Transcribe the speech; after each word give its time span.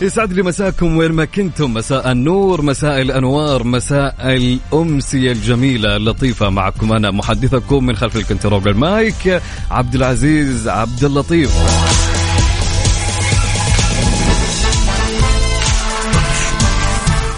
يسعد 0.00 0.32
لي 0.32 0.42
مساكم 0.42 0.96
وين 0.96 1.12
ما 1.12 1.24
كنتم. 1.24 1.74
مساء 1.74 2.12
النور 2.12 2.62
مساء 2.62 3.00
الأنوار 3.02 3.64
مساء 3.64 4.14
الأمسية 4.20 5.32
الجميلة 5.32 5.96
اللطيفة 5.96 6.50
معكم 6.50 6.92
أنا 6.92 7.10
محدثكم 7.10 7.86
من 7.86 7.96
خلف 7.96 8.16
ال 8.16 8.22
control 8.22 8.68
ال 8.68 8.86
mic 8.86 9.42
عبد 9.70 9.94
العزيز 9.94 10.68
عبد 10.68 11.04
اللطيف. 11.04 11.50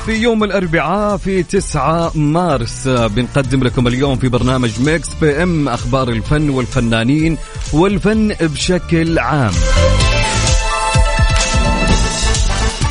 في 0.07 0.13
يوم 0.13 0.45
الأربعاء 0.45 1.17
في 1.17 1.43
9 1.43 2.13
مارس 2.15 2.89
بنقدم 2.89 3.65
لكم 3.65 3.87
اليوم 3.87 4.19
في 4.19 4.29
برنامج 4.29 4.71
Mix 4.81 5.09
PM 5.21 5.69
أخبار 5.69 6.09
الفن 6.09 6.51
والفنانين 6.51 7.37
والفن 7.73 8.35
بشكل 8.41 9.19
عام. 9.19 9.53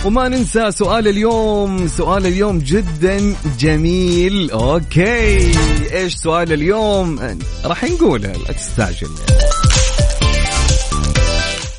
وما 0.10 0.30
ننسى 0.30 0.72
سؤال 0.72 1.08
اليوم. 1.08 1.88
سؤال 1.88 2.26
اليوم 2.26 2.58
جدا 2.60 3.36
جميل. 3.60 4.52
okay. 4.52 5.52
إيش 5.94 6.16
سؤال 6.16 6.54
اليوم؟ 6.54 7.38
راح 7.66 7.84
نقوله 7.84 8.32
لا 8.32 8.54
تستعجل. 8.54 9.10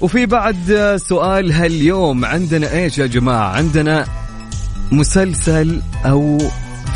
وفي 0.01 0.27
بعد 0.27 0.97
سؤال 1.09 1.53
هاليوم 1.53 2.25
عندنا 2.25 2.73
إيش 2.73 2.99
يا 2.99 3.07
جماعة؟ 3.07 3.49
عندنا 3.49 4.07
مسلسل 4.93 5.83
أو 6.05 6.39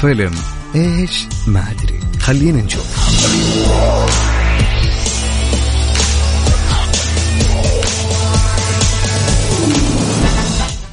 فيلم. 0.00 0.34
إيش؟ 0.74 1.26
ما 1.46 1.64
أدري. 1.70 2.00
خلينا 2.20 2.62
نشوف. 2.62 2.86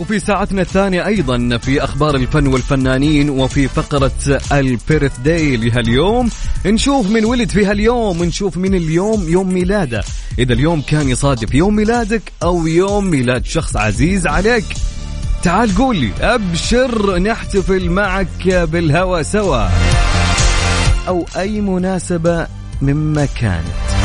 وفي 0.02 0.20
ساعتنا 0.20 0.62
الثانية 0.62 1.06
أيضا 1.06 1.58
في 1.58 1.84
أخبار 1.84 2.16
الفن 2.16 2.48
والفنانين 2.48 3.30
وفي 3.30 3.68
فقرة 3.68 4.12
البيرث 4.52 5.20
داي 5.20 5.58
لهاليوم. 5.58 6.30
نشوف 6.66 7.10
من 7.10 7.26
ولد 7.26 7.50
في 7.50 7.66
هاليوم 7.66 8.24
نشوف 8.24 8.58
من 8.58 8.76
اليوم 8.76 9.30
يوم 9.30 9.54
ميلاده. 9.54 10.04
إذا 10.40 10.54
اليوم 10.54 10.82
كان 10.82 11.10
يصادف 11.10 11.54
يوم 11.54 11.76
ميلادك 11.76 12.22
أو 12.44 12.68
يوم 12.68 13.06
ميلاد 13.06 13.46
شخص 13.46 13.78
عزيز 13.78 14.28
عليك 14.28 14.66
تعال 15.44 15.76
قول 15.76 15.98
لي 15.98 16.12
أبشر 16.22 17.20
نحتفل 17.20 17.90
معك 17.90 18.48
بالهوى 18.48 19.24
سوا. 19.24 19.68
أو 21.08 21.26
أي 21.38 21.62
مناسبة 21.62 22.48
مهما 22.82 23.26
كانت. 23.26 24.01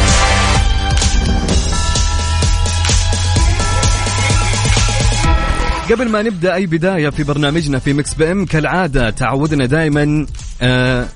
قبل 5.91 6.09
ما 6.09 6.23
نبدأ 6.23 6.55
أي 6.55 6.67
بداية 6.67 7.09
في 7.09 7.23
برنامجنا 7.23 7.79
في 7.79 7.93
Mix 7.93 8.15
PM 8.15 8.45
كالعادة 8.47 9.11
تعودنا 9.11 9.67
دائما 9.67 10.27
آه 10.63 11.09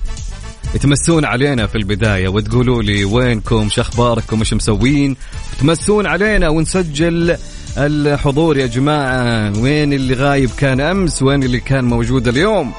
تمسون 0.80 1.24
علينا 1.24 1.66
في 1.66 1.78
البداية 1.78 2.28
وتقولوا 2.28 2.82
لي 2.82 3.04
وينكم 3.04 3.68
شخباركم 3.68 4.38
إيش 4.38 4.54
مسوين؟ 4.54 5.16
تمسون 5.60 6.06
علينا 6.06 6.48
ونسجل 6.48 7.36
الحضور 7.78 8.58
يا 8.58 8.66
جماعة. 8.66 9.52
وين 9.58 9.92
اللي 9.92 10.14
غايب 10.14 10.50
كان 10.58 10.80
أمس؟ 10.80 11.22
وين 11.22 11.42
اللي 11.42 11.60
كان 11.60 11.84
موجود 11.84 12.28
اليوم؟ 12.28 12.72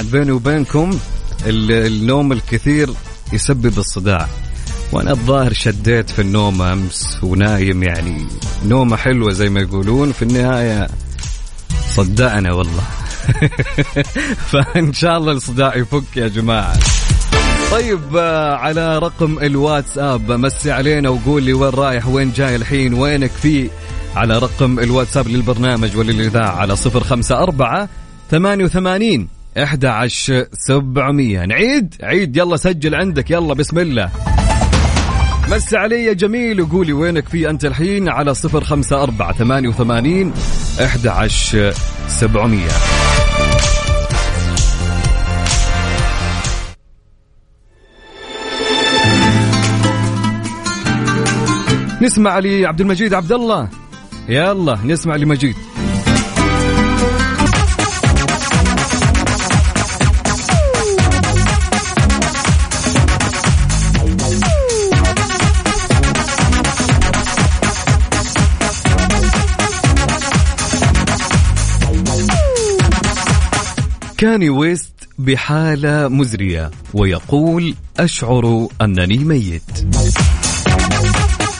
عاد 0.00 0.10
بيني 0.10 0.30
وبينكم 0.30 0.90
ال- 1.46 1.72
النوم 1.72 2.32
الكثير 2.32 2.90
يسبب 3.32 3.78
الصداع. 3.78 4.28
وأنا 4.92 5.10
الظاهر 5.10 5.52
شديت 5.52 6.10
في 6.10 6.22
النوم 6.22 6.62
أمس 6.62 7.18
ونايم 7.22 7.82
يعني. 7.82 8.26
نومة 8.66 8.96
حلوة 8.96 9.32
زي 9.32 9.48
ما 9.48 9.60
يقولون. 9.60 10.12
في 10.12 10.22
النهاية 10.22 10.88
صدعنا 11.88 12.52
والله. 12.52 12.82
فإن 14.50 14.92
شاء 14.92 15.16
الله 15.16 15.32
الصداع 15.32 15.76
يفك 15.76 16.16
يا 16.16 16.28
جماعة. 16.28 16.78
طيب 17.70 18.16
آه، 18.16 18.54
على 18.54 18.98
رقم 18.98 19.38
الواتساب 19.38 20.32
مسي 20.32 20.70
علينا 20.70 21.08
وقول 21.08 21.42
لي 21.42 21.52
وين 21.52 21.70
رايح 21.70 22.06
وين 22.06 22.32
جاي 22.32 22.56
الحين 22.56 22.94
وينك 22.94 23.30
في؟ 23.30 23.70
على 24.16 24.38
رقم 24.38 24.78
الواتساب 24.78 25.28
للبرنامج 25.28 25.96
وللإذاعة 25.96 26.56
على 26.56 26.76
صفر 26.76 27.04
خمسة 27.04 27.38
أربعة 27.38 27.88
ثمانية 28.30 28.64
وثمانين 28.64 29.39
إحدى 29.58 29.88
عشر 29.88 30.46
سبعمية. 30.52 31.44
نعيد؟ 31.44 31.94
عيد. 32.02 32.36
يلا 32.36 32.56
سجل 32.56 32.94
عندك. 32.94 33.30
يلا 33.30 33.54
بسم 33.54 33.78
الله. 33.78 34.10
مسي 35.48 35.76
علي 35.76 36.14
جميل 36.14 36.60
وقولي 36.60 36.92
وينك 36.92 37.28
في 37.28 37.50
أنت 37.50 37.64
الحين 37.64 38.08
على 38.08 38.34
صفر 38.34 38.64
خمسة 38.64 39.02
أربعة 39.02 39.32
ثمانية 39.32 39.68
وثمانين 39.68 40.32
إحدى 40.84 41.08
عشر 41.08 41.74
سبعمية. 42.08 42.70
نسمع 52.02 52.38
لعبد 52.38 52.80
المجيد 52.80 53.14
عبد 53.14 53.32
الله. 53.32 53.68
يلا 54.28 54.78
نسمع 54.84 55.16
لمجيد. 55.16 55.56
كاني 74.20 74.50
ويست 74.50 75.08
بحالة 75.18 76.08
مزرية 76.08 76.70
ويقول 76.94 77.74
أشعر 78.00 78.68
أنني 78.82 79.18
ميت. 79.18 79.62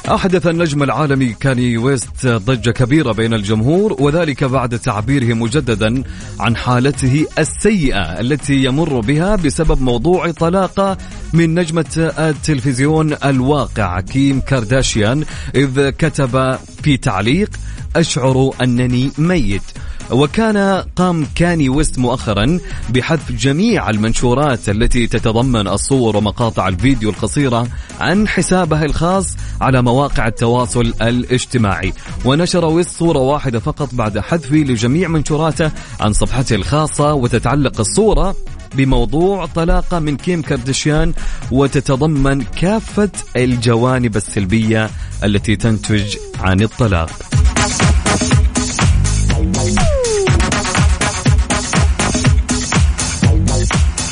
أحدث 0.09 0.47
النجم 0.47 0.83
العالمي 0.83 1.33
كاني 1.41 1.79
ويست 1.79 2.27
ضجة 2.27 2.71
كبيرة 2.71 3.13
بين 3.13 3.35
الجمهور 3.35 3.97
وذلك 4.01 4.45
بعد 4.45 4.79
تعبيره 4.79 5.35
مجددا 5.35 6.03
عن 6.41 6.57
حالته 6.57 7.27
السيئة 7.39 8.21
التي 8.21 8.65
يمر 8.65 9.01
بها 9.01 9.37
بسبب 9.37 9.83
موضوع 9.83 10.31
طلاقه 10.31 10.99
من 11.33 11.55
نجمة 11.55 12.13
التلفزيون 12.19 13.17
الواقع 13.25 14.01
كيم 14.01 14.41
كارداشيان 14.41 15.25
إذ 15.55 15.91
كتب 15.91 16.59
في 16.83 16.97
تعليق 16.97 17.51
أشعر 17.97 18.51
أنني 18.63 19.11
ميت. 19.19 19.63
وكان 20.11 20.85
قام 20.97 21.27
كاني 21.35 21.69
ويست 21.69 21.99
مؤخرا 21.99 22.59
بحذف 22.89 23.33
جميع 23.33 23.91
المنشورات 23.91 24.69
التي 24.69 25.07
تتضمن 25.07 25.69
الصور 25.69 26.17
ومقاطع 26.17 26.69
الفيديو 26.69 27.11
القصيرة 27.11 27.69
عن 28.01 28.29
حسابه 28.29 28.85
الخاص 28.85 29.37
على 29.61 29.83
مواقع 29.83 30.27
التواصل 30.27 30.95
الاجتماعي. 31.03 31.93
ونشر 32.25 32.65
ويست 32.65 32.91
صورة 32.91 33.19
واحدة 33.19 33.61
فقط 33.61 33.95
بعد 33.95 34.19
حذفه 34.19 34.57
لجميع 34.57 35.09
منشوراته 35.09 35.71
عن 36.01 36.13
صفحته 36.13 36.55
الخاصة 36.55 37.15
وتتعلق 37.15 37.81
الصورة 37.81 38.37
بموضوع 38.75 39.47
طلاقه 39.47 39.99
من 39.99 40.17
كيم 40.17 40.43
كارداشيان 40.43 41.13
وتتضمن 41.51 42.43
كافة 42.43 43.11
الجوانب 43.37 44.17
السلبية 44.17 44.91
التي 45.25 45.57
تنتج 45.57 46.17
عن 46.41 46.61
الطلاق. 46.61 47.30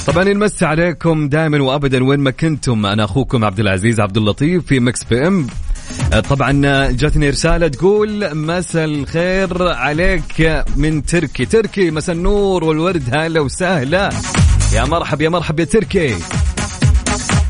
طبعا 0.08 0.24
نمسي 0.24 0.66
عليكم 0.66 1.28
دائما 1.28 1.62
وابدا 1.62 2.04
وين 2.04 2.20
ما 2.20 2.30
كنتم. 2.30 2.86
أنا 2.86 3.04
أخوكم 3.04 3.44
عبد 3.44 3.60
العزيز 3.60 4.00
عبد 4.00 4.16
اللطيف 4.16 4.66
في 4.66 4.80
Mix 4.80 5.04
PM. 5.04 5.46
آه، 6.12 6.20
طبعا 6.20 6.62
آه، 6.66 6.90
جاتني 6.90 7.30
رسالة 7.30 7.68
تقول 7.68 8.34
مساء 8.34 8.84
الخير 8.84 9.68
عليك 9.68 10.64
من 10.76 11.02
تركي. 11.02 11.44
تركي 11.44 11.90
مساء 11.90 12.16
النور 12.16 12.64
والورد 12.64 13.16
هلا 13.16 13.40
وسهلا. 13.40 14.10
يا 14.74 14.84
مرحب 14.84 15.20
يا 15.20 15.28
مرحب 15.28 15.60
يا 15.60 15.64
تركي. 15.64 16.14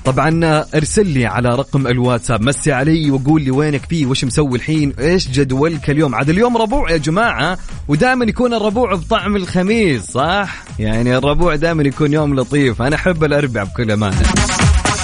طبعا 0.09 0.65
ارسل 0.75 1.07
لي 1.07 1.27
على 1.27 1.49
رقم 1.49 1.87
الواتساب. 1.87 2.43
مسي 2.43 2.73
علي 2.73 3.11
وقول 3.11 3.43
لي 3.43 3.51
وينك 3.51 3.85
فيه؟ 3.89 4.07
وش 4.07 4.25
مسوي 4.25 4.59
الحين؟ 4.59 4.93
إيش 4.99 5.29
جدولك 5.29 5.91
اليوم؟ 5.91 6.15
عاد 6.15 6.31
اليوم 6.31 6.57
ربوع 6.57 6.91
يا 6.91 6.97
جماعة. 6.97 7.59
ودائما 7.89 8.25
يكون 8.25 8.55
الربوع 8.55 8.95
بطعم 8.95 9.37
الخميس 9.37 10.03
صح؟ 10.03 10.63
يعني 10.79 11.17
الربوع 11.17 11.55
دائما 11.55 11.83
يكون 11.83 12.13
يوم 12.13 12.35
لطيف. 12.35 12.83
أنا 12.83 12.97
أحب 12.97 13.25
الأربع 13.25 13.63
بكل 13.63 13.91
أمانة. 13.91 14.23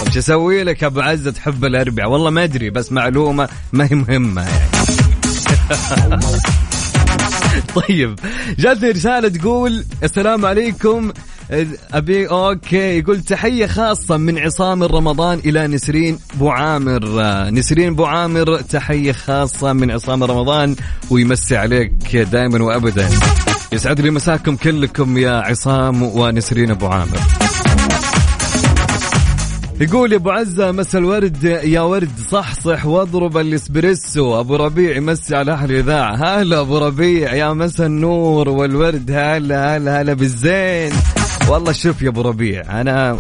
طب 0.05 0.13
شو 0.13 0.19
أسوي 0.19 0.65
لك 0.65 0.85
أبو 0.85 1.01
عزة؟ 1.01 1.31
تحب 1.31 1.65
الأربع؟ 1.65 2.07
والله 2.07 2.31
ما 2.31 2.45
أدري 2.45 2.71
بس 2.71 2.93
معلومة 2.93 3.49
ما 3.73 3.89
هي 3.91 3.97
مهمة 3.97 4.43
يعني. 4.43 4.71
طيب 7.77 8.19
جاتني 8.59 8.91
رسالة 8.91 9.29
تقول 9.29 9.85
السلام 10.03 10.47
عليكم. 10.47 11.13
ابي 11.95 12.27
okay 12.27 12.99
يقول 12.99 13.21
تحية 13.21 13.67
خاصة 13.67 14.17
من 14.17 14.39
عصام 14.39 14.83
رمضان 14.83 15.39
إلى 15.39 15.67
نسرين 15.67 16.19
بو 16.35 16.49
عامر. 16.49 17.01
نسرين 17.51 17.95
بو 17.95 18.05
عامر 18.05 18.61
تحية 18.61 19.13
خاصة 19.13 19.73
من 19.73 19.91
عصام 19.91 20.25
رمضان 20.25 20.77
ويمسي 21.11 21.57
عليك 21.57 22.17
دائما 22.17 22.65
وابدا. 22.65 23.09
يسعد 23.73 24.01
لي 24.01 24.11
مساكم 24.11 24.57
كلكم 24.57 25.19
يا 25.19 25.33
عصام 25.33 26.03
ونسرين 26.03 26.71
ابو 26.71 26.87
عامر. 26.87 27.19
يقول 29.81 30.13
يا 30.13 30.17
أبو 30.17 30.31
عزة 30.31 30.73
مسا 30.73 30.99
الورد 30.99 31.45
يا 31.45 31.81
ورد 31.81 32.11
صحصح 32.31 32.87
واضرب 32.87 33.39
الإسبريسو. 33.39 34.41
أبو 34.41 34.57
ربيع 34.57 34.97
يمسي 34.97 35.37
على 35.37 35.53
أهل 35.53 35.71
الإذاعة. 35.71 36.15
هلا 36.15 36.61
أبو 36.61 36.79
ربيع 36.79 37.35
يا 37.35 37.53
مسا 37.53 37.87
النور 37.87 38.49
والورد 38.49 39.11
هلا 39.11 39.77
هلا 39.77 40.01
هلا 40.01 40.13
بالزين. 40.13 40.93
والله 41.49 41.73
شوف 41.73 42.03
يا 42.03 42.09
أبو 42.09 42.21
ربيع 42.21 42.81
أنا 42.81 43.19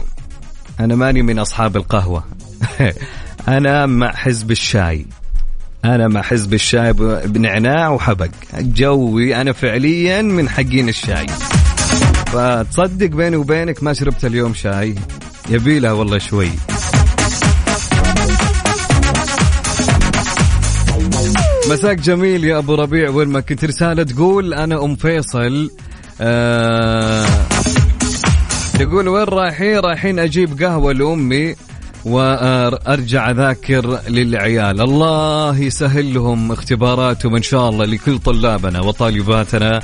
أنا 0.80 0.94
ماني 0.94 1.22
من 1.22 1.38
أصحاب 1.38 1.76
القهوة. 1.76 2.24
أنا 3.48 3.86
مع 3.86 4.12
حزب 4.12 4.50
الشاي. 4.50 5.06
أنا 5.84 6.08
مع 6.08 6.22
حزب 6.22 6.54
الشاي 6.54 6.92
بنعناع 7.26 7.90
وحبق. 7.90 8.30
جوي 8.58 9.40
أنا 9.40 9.52
فعليا 9.52 10.22
من 10.22 10.48
حقين 10.48 10.88
الشاي. 10.88 11.26
فتصدق 12.26 13.06
بيني 13.06 13.36
وبينك 13.36 13.82
ما 13.82 13.92
شربت 13.92 14.24
اليوم 14.24 14.54
شاي. 14.54 14.94
يبيلها 15.50 15.92
والله 15.92 16.18
شوي. 16.18 16.50
مساك 21.70 21.98
جميل 21.98 22.44
يا 22.44 22.58
أبو 22.58 22.74
ربيع 22.74 23.10
وين 23.10 23.28
ما 23.28 23.40
كنت. 23.40 23.64
رسالة 23.64 24.02
تقول 24.02 24.54
أنا 24.54 24.84
أم 24.84 24.96
فيصل. 24.96 25.70
آه 26.20 27.53
تقول 28.78 29.08
وين 29.08 29.24
رايحين 29.24 29.78
رايحين 29.78 30.18
أجيب 30.18 30.62
قهوة 30.62 30.92
لأمي 30.92 31.54
وأرجع 32.04 33.30
أذاكر 33.30 34.00
للعيال 34.08 34.80
الله 34.80 35.58
يسهل 35.58 36.14
لهم 36.14 36.52
اختباراتهم 36.52 37.36
إن 37.36 37.42
شاء 37.42 37.68
الله 37.68 37.84
لكل 37.84 38.18
طلابنا 38.18 38.80
وطالباتنا 38.80 39.80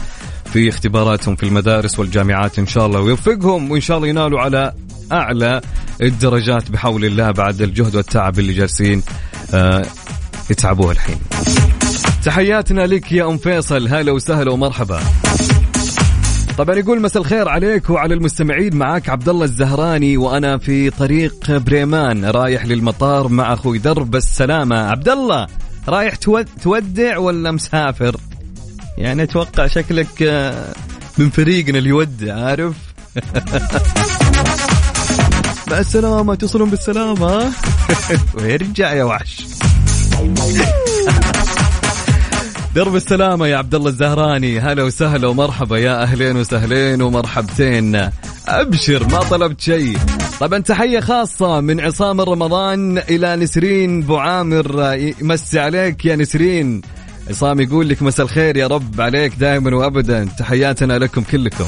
في 0.53 0.69
اختباراتهم 0.69 1.37
في 1.37 1.43
المدارس 1.43 1.99
والجامعات 1.99 2.59
إن 2.59 2.67
شاء 2.67 2.87
الله 2.87 3.01
ويوفقهم 3.01 3.71
وإن 3.71 3.81
شاء 3.81 3.97
الله 3.97 4.09
ينالوا 4.09 4.41
على 4.41 4.73
أعلى 5.13 5.61
الدرجات 6.03 6.71
بحول 6.71 7.05
الله 7.05 7.31
بعد 7.31 7.63
الجهد 7.63 7.97
والتعب 7.97 8.39
اللي 8.39 8.53
جالسين 8.53 9.03
آه 9.55 9.85
يتعبوه 10.51 10.93
الحين. 10.93 11.17
تحياتنا 12.25 12.87
لك 12.87 13.13
يا 13.13 13.29
أم 13.29 13.39
فيصل 13.39 13.89
هلا 13.89 14.13
وسهلا 14.13 14.53
ومرحبا. 14.53 15.01
طبعا 16.61 16.77
يقول 16.77 17.01
مساء 17.01 17.23
الخير 17.23 17.49
عليك 17.49 17.91
وعلى 17.91 18.15
المستمعين 18.15 18.77
معاك 18.77 19.09
عبد 19.09 19.29
الله 19.29 19.45
الزهراني 19.45 20.17
وأنا 20.17 20.59
في 20.59 20.91
طريق 20.91 21.57
بريمان 21.57 22.25
رايح 22.25 22.67
للمطار 22.67 23.29
مع 23.29 23.53
أخوي 23.53 23.79
درب 23.79 24.17
السلامة 24.17 24.77
عبد 24.77 25.09
الله 25.09 25.47
رايح 25.89 26.15
تودع 26.62 27.19
ولا 27.19 27.51
مسافر؟ 27.51 28.17
يعني 28.99 29.23
أتوقع 29.23 29.67
شكلك 29.67 30.23
آه، 30.23 30.75
من 31.19 31.31
فريقنا 31.31 31.79
اللي 31.79 31.89
يودع 31.89 32.45
عارف؟ 32.45 32.75
مع 35.71 35.79
السلامة 35.79 36.35
تصلون 36.35 36.71
بالسلامة 36.71 37.53
ويرجع 38.35 38.93
يا 38.93 39.05
وحش 39.05 39.45
درب 42.75 42.96
السلامة 42.96 43.46
يا 43.46 43.56
عبد 43.56 43.75
الله 43.75 43.88
الزهراني. 43.88 44.61
هلا 44.61 44.82
وسهلا 44.82 45.28
ومرحبا 45.28 45.78
يا 45.78 46.02
أهلين 46.02 46.37
وسهلين 46.37 47.02
ومرحبتين. 47.02 48.11
أبشر 48.49 49.08
ما 49.08 49.19
طلبت 49.19 49.61
شيء. 49.61 49.99
طبعا 50.40 50.58
تحية 50.58 51.00
خاصة 51.00 51.61
من 51.61 51.81
عصام 51.81 52.20
رمضان 52.20 52.99
إلى 52.99 53.37
نسرين 53.37 54.02
بو 54.02 54.17
عامر. 54.17 54.94
يمسي 54.94 55.58
عليك 55.58 56.05
يا 56.05 56.17
نسرين. 56.17 56.82
عصام 57.28 57.61
يقول 57.61 57.88
لك 57.88 58.02
مساء 58.02 58.26
الخير 58.26 58.56
يا 58.56 58.67
رب 58.67 59.00
عليك 59.00 59.32
دائما 59.34 59.76
وابدا. 59.76 60.28
تحياتنا 60.38 60.99
لكم 60.99 61.22
كلكم. 61.22 61.67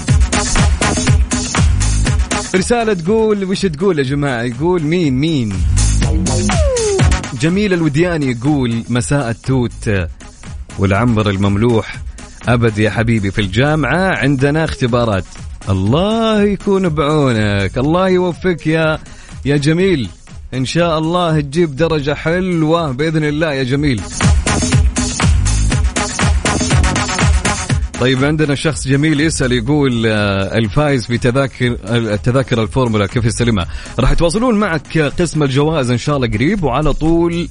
رسالة 2.54 2.94
تقول 2.94 3.44
وش 3.44 3.66
تقول 3.66 3.98
يا 3.98 4.04
جماعة؟ 4.04 4.42
يقول 4.42 4.82
مين 4.82 5.18
مين؟ 5.18 5.52
جميل 7.40 7.72
الودياني 7.72 8.30
يقول 8.30 8.82
مساء 8.88 9.30
التوت. 9.30 10.08
والعنبر 10.78 11.30
المملوح. 11.30 11.96
أبد 12.48 12.78
يا 12.78 12.90
حبيبي 12.90 13.30
في 13.30 13.40
الجامعة 13.40 14.16
عندنا 14.16 14.64
اختبارات. 14.64 15.24
الله 15.68 16.42
يكون 16.42 16.88
بعونك. 16.88 17.78
الله 17.78 18.08
يوفقك 18.08 18.66
يا 18.66 18.98
يا 19.44 19.56
جميل. 19.56 20.08
إن 20.54 20.64
شاء 20.64 20.98
الله 20.98 21.40
تجيب 21.40 21.76
درجة 21.76 22.14
حلوة 22.14 22.92
بإذن 22.92 23.24
الله 23.24 23.52
يا 23.52 23.62
جميل. 23.62 24.02
طيب 28.00 28.24
عندنا 28.24 28.54
شخص 28.54 28.88
جميل 28.88 29.20
يسأل 29.20 29.52
يقول 29.52 30.06
آه، 30.06 30.58
الفايز 30.58 31.06
في 31.06 31.18
تذاكر 32.18 32.62
الفورمولا 32.62 33.06
كيف 33.06 33.24
يستلمها؟ 33.24 33.66
راح 33.98 34.12
يتواصلون 34.12 34.54
معك 34.54 34.98
قسم 34.98 35.42
الجوائز 35.42 35.90
إن 35.90 35.98
شاء 35.98 36.16
الله 36.16 36.28
قريب 36.28 36.64
وعلى 36.64 36.92
طول 36.92 37.48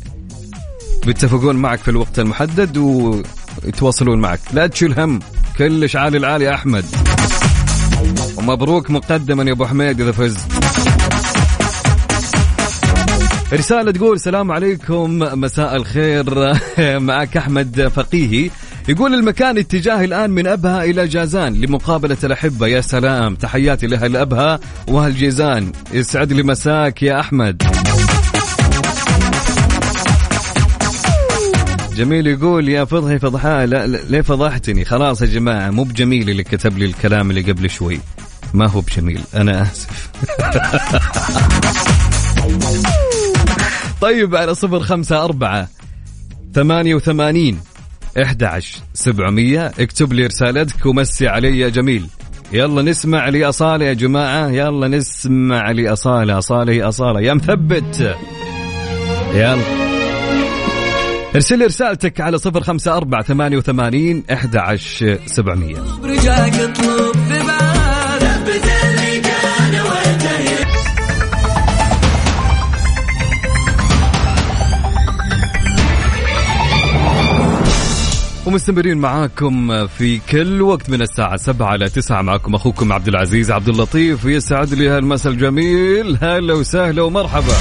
بيتفقون 1.05 1.55
معك 1.55 1.79
في 1.79 1.91
الوقت 1.91 2.19
المحدد 2.19 2.77
ويتواصلون 2.77 4.19
معك. 4.19 4.39
لا 4.53 4.67
تشيل 4.67 4.99
هم 4.99 5.19
كلش 5.57 5.95
عالي 5.95 6.17
العالي 6.17 6.45
يا 6.45 6.53
أحمد. 6.53 6.85
ومبروك 8.37 8.91
مقدما 8.91 9.43
يا 9.43 9.51
أبو 9.51 9.65
حميد 9.65 10.01
إذا 10.01 10.11
فزت. 10.11 10.39
رسالة 13.53 13.91
تقول 13.91 14.15
السلام 14.15 14.51
عليكم 14.51 15.19
مساء 15.19 15.75
الخير. 15.75 16.53
معك 17.07 17.37
أحمد 17.37 17.87
فقيهي. 17.95 18.49
يقول 18.89 19.13
المكان 19.13 19.57
اتجاهي 19.57 20.05
الآن 20.05 20.29
من 20.29 20.47
أبها 20.47 20.83
إلى 20.83 21.07
جازان 21.07 21.53
لمقابلة 21.53 22.17
الأحبة. 22.23 22.67
يا 22.67 22.81
سلام 22.81 23.35
تحياتي 23.35 23.87
لأهل 23.87 24.17
أبها 24.17 24.59
وأهل 24.87 25.15
جيزان. 25.15 25.71
يسعد 25.93 26.33
لي 26.33 26.43
مساك 26.43 27.03
يا 27.03 27.19
أحمد. 27.19 27.63
جميل 32.01 32.27
يقول 32.27 32.69
يا 32.69 32.85
فضحي 32.85 33.19
فضحاء 33.19 33.65
لا, 33.65 33.87
ليه 33.87 34.21
فضحتني؟ 34.21 34.85
خلاص 34.85 35.21
يا 35.21 35.27
جماعة 35.27 35.69
مو 35.69 35.83
بجميل 35.83 36.29
اللي 36.29 36.43
كتب 36.43 36.77
لي 36.77 36.85
الكلام 36.85 37.29
اللي 37.29 37.41
قبل 37.41 37.69
شوي. 37.69 37.99
ما 38.53 38.67
هو 38.67 38.81
بجميل 38.81 39.21
أنا 39.35 39.61
آسف. 39.61 40.09
طيب 44.01 44.35
على 44.35 44.55
صفر 44.55 44.79
خمسة 44.79 45.23
أربعة 45.23 45.67
ثمانية 46.53 46.95
وثمانين 46.95 47.59
11 48.23 48.79
700 48.93 49.65
اكتب 49.79 50.13
لي 50.13 50.25
رسالتك 50.25 50.85
ومسي 50.85 51.27
علي 51.27 51.59
يا 51.59 51.69
جميل. 51.69 52.07
يلا 52.53 52.81
نسمع 52.81 53.29
لأصالة 53.29 53.85
يا 53.85 53.93
جماعة. 53.93 54.49
يلا 54.49 54.87
نسمع 54.87 55.71
لأصالة 55.71 56.37
أصالة 56.37 56.87
أصالة. 56.87 57.21
يا 57.21 57.33
مثبت. 57.33 58.15
يلا. 59.33 59.90
ارسل 61.35 61.59
لي 61.59 61.65
رسالتك 61.65 62.21
على 62.21 62.37
صفر 62.37 62.63
خمسة 62.63 62.97
أربعة 62.97 63.23
ثمانية 63.23 63.57
وثمانين 63.57 64.23
أحد 64.33 64.55
عشر 64.55 65.19
سبعمية. 65.25 65.75
ومستمرين 78.45 78.97
معاكم 78.97 79.87
في 79.87 80.19
كل 80.31 80.61
وقت 80.61 80.89
من 80.89 81.01
الساعة 81.01 81.37
سبعة 81.37 81.75
إلى 81.75 81.89
تسعة 81.89 82.21
معكم 82.21 82.55
أخوكم 82.55 82.93
عبد 82.93 83.07
العزيز 83.07 83.51
عبد 83.51 83.69
اللطيف 83.69 84.25
ويسعد 84.25 84.73
لي 84.73 84.89
هالمساء 84.89 85.33
الجميل. 85.33 86.17
هلا 86.21 86.53
وسهلا 86.53 87.01
ومرحبا. 87.01 87.53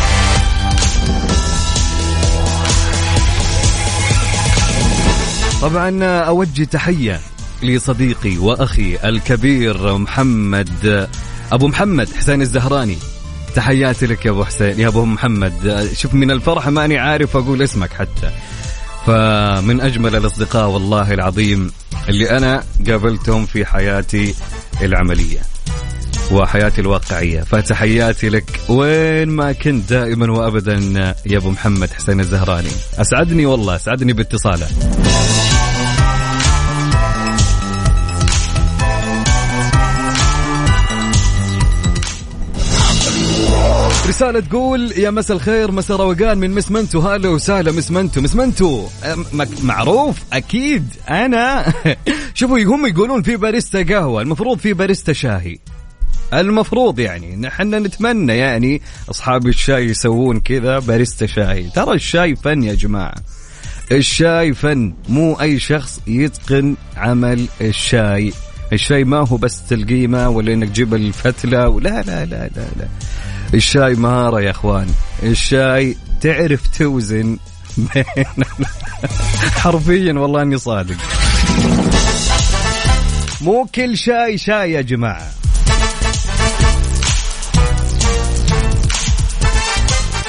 طبعا 5.61 6.05
أوجه 6.05 6.64
تحية 6.64 7.21
لصديقي 7.62 8.38
وأخي 8.38 8.99
الكبير 9.05 9.99
محمد 9.99 11.09
أبو 11.52 11.69
محمد 11.69 12.09
حسين 12.17 12.43
الزهراني. 12.43 12.97
تحياتي 13.55 14.07
لك 14.07 14.26
يا 14.26 14.31
أبو 14.31 14.45
حسين 14.45 14.81
يا 14.81 14.88
أبو 14.88 15.05
محمد. 15.05 15.88
شوف 15.95 16.14
من 16.14 16.31
الفرح 16.31 16.69
ماني 16.69 16.99
عارف 16.99 17.37
أقول 17.37 17.62
اسمك 17.62 17.93
حتى. 17.93 18.31
فمن 19.07 19.81
أجمل 19.81 20.17
الأصدقاء 20.17 20.69
والله 20.69 21.14
العظيم 21.14 21.71
اللي 22.09 22.31
أنا 22.31 22.64
قابلتهم 22.87 23.47
في 23.47 23.64
حياتي 23.67 24.35
العملية 24.83 25.40
وحياتي 26.33 26.81
الواقعية. 26.81 27.40
فتحياتي 27.40 28.29
لك 28.29 28.61
وين 28.69 29.29
ما 29.29 29.52
كنت 29.52 29.90
دائما 29.90 30.33
وأبدا 30.33 31.14
يا 31.26 31.38
أبو 31.38 31.50
محمد 31.50 31.90
حسين 31.93 32.21
الزهراني. 32.21 32.71
أسعدني 32.99 33.47
والله 33.47 33.76
أسعدني 33.76 34.12
باتصاله. 34.12 34.69
رسالة 44.09 44.40
تقول 44.40 44.92
يا 44.92 45.11
مسا 45.11 45.35
الخير 45.35 45.71
مسا 45.71 45.97
روقان 45.97 46.38
من 46.38 46.50
مس 46.50 46.71
منتو. 46.71 47.00
هلا 47.00 47.28
وسهلا 47.28 47.73
مس 47.73 47.90
منتو. 47.90 48.21
مس 48.21 48.35
منتو 48.35 48.87
معروف؟ 49.62 50.19
أكيد. 50.33 50.88
أنا؟ 51.11 51.73
شوفوا 52.35 52.59
هم 52.59 52.87
يقولون 52.87 53.23
في 53.23 53.37
باريستا 53.37 53.83
قهوة 53.83 54.23
المفروض 54.23 54.59
في 54.59 54.73
باريستا 54.73 55.12
شاهي. 55.12 55.59
المفروض 56.35 56.99
يعني 56.99 57.37
نحن 57.37 57.75
نتمنى 57.75 58.37
يعني 58.37 58.83
أصحاب 59.11 59.47
الشاي 59.47 59.85
يسوون 59.85 60.40
كذا 60.40 60.78
باريستا 60.78 61.26
شاي 61.26 61.71
ترى 61.75 61.95
الشاي 61.95 62.37
فن 62.37 62.62
يا 62.62 62.75
جماعة. 62.75 63.14
الشاي 63.92 64.54
فن 64.54 64.95
مو 65.09 65.35
أي 65.40 65.59
شخص 65.59 66.00
يتقن 66.07 66.76
عمل 66.97 67.47
الشاي. 67.61 68.33
الشاي 68.73 69.04
ما 69.04 69.19
هو 69.19 69.37
بس 69.37 69.66
تلقيمة 69.69 70.28
ولا 70.28 70.52
إنك 70.52 70.69
تجيب 70.69 70.95
الفتلة 70.95 71.69
ولا 71.69 71.88
لا 71.88 72.25
لا 72.25 72.26
لا 72.26 72.69
لا. 72.78 72.88
الشاي 73.54 73.95
مهارة 73.95 74.40
يا 74.40 74.50
أخوان. 74.50 74.87
الشاي 75.23 75.97
تعرف 76.21 76.78
توزن 76.78 77.38
حرفيا 79.62 80.12
والله 80.12 80.42
إني 80.42 80.59
صادق. 80.59 80.97
مو 83.40 83.66
كل 83.75 83.97
شاي 83.97 84.38
شاي 84.38 84.73
يا 84.73 84.80
جماعة. 84.80 85.30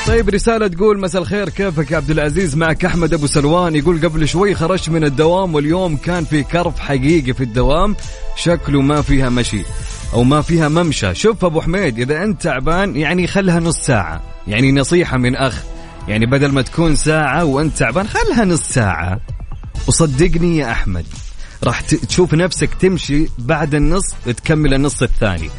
طيب 0.07 0.29
رسالة 0.29 0.67
تقول 0.67 0.99
مساء 0.99 1.21
الخير 1.21 1.49
كيفك 1.49 1.91
يا 1.91 1.97
عبد 1.97 2.09
العزيز؟ 2.11 2.55
معك 2.55 2.85
أحمد 2.85 3.13
أبو 3.13 3.27
سلوان. 3.27 3.75
يقول 3.75 4.05
قبل 4.05 4.27
شوي 4.27 4.55
خرجت 4.55 4.89
من 4.89 5.03
الدوام 5.03 5.55
واليوم 5.55 5.97
كان 5.97 6.25
في 6.25 6.43
كرف 6.43 6.79
حقيقي 6.79 7.33
في 7.33 7.43
الدوام. 7.43 7.95
شكله 8.35 8.81
ما 8.81 9.01
فيها 9.01 9.29
مشي. 9.29 9.63
أو 10.13 10.23
ما 10.23 10.41
فيها 10.41 10.69
ممشى. 10.69 11.15
شوف 11.15 11.45
أبو 11.45 11.61
حميد 11.61 11.99
إذا 11.99 12.23
أنت 12.23 12.41
تعبان 12.41 12.95
يعني 12.95 13.27
خلها 13.27 13.59
نص 13.59 13.77
ساعة. 13.77 14.21
يعني 14.47 14.71
نصيحة 14.71 15.17
من 15.17 15.35
أخ. 15.35 15.63
يعني 16.07 16.25
بدل 16.25 16.51
ما 16.51 16.61
تكون 16.61 16.95
ساعة 16.95 17.45
وأنت 17.45 17.77
تعبان 17.77 18.07
خلها 18.07 18.45
نص 18.45 18.61
ساعة. 18.61 19.19
وصدقني 19.87 20.57
يا 20.57 20.71
أحمد 20.71 21.05
راح 21.63 21.81
تشوف 21.81 22.33
نفسك 22.33 22.73
تمشي 22.73 23.27
بعد 23.37 23.75
النص 23.75 24.13
تكمل 24.25 24.73
النص 24.73 25.01
الثاني. 25.01 25.49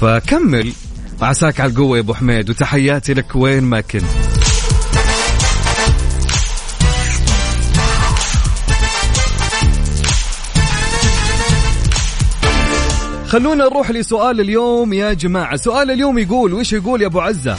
فكمل. 0.00 0.72
عساك 1.22 1.60
على 1.60 1.70
القوة 1.70 1.96
يا 1.96 2.02
أبو 2.02 2.14
حميد 2.14 2.50
وتحياتي 2.50 3.14
لك 3.14 3.36
وين 3.36 3.64
ما 3.64 3.80
كنت. 3.80 4.43
خلونا 13.34 13.64
نروح 13.64 13.90
لسؤال 13.90 14.40
اليوم 14.40 14.92
يا 14.92 15.12
جماعة. 15.12 15.56
سؤال 15.56 15.90
اليوم 15.90 16.18
يقول 16.18 16.54
وش 16.54 16.72
يقول 16.72 17.02
يا 17.02 17.06
أبو 17.06 17.20
عزة؟ 17.20 17.56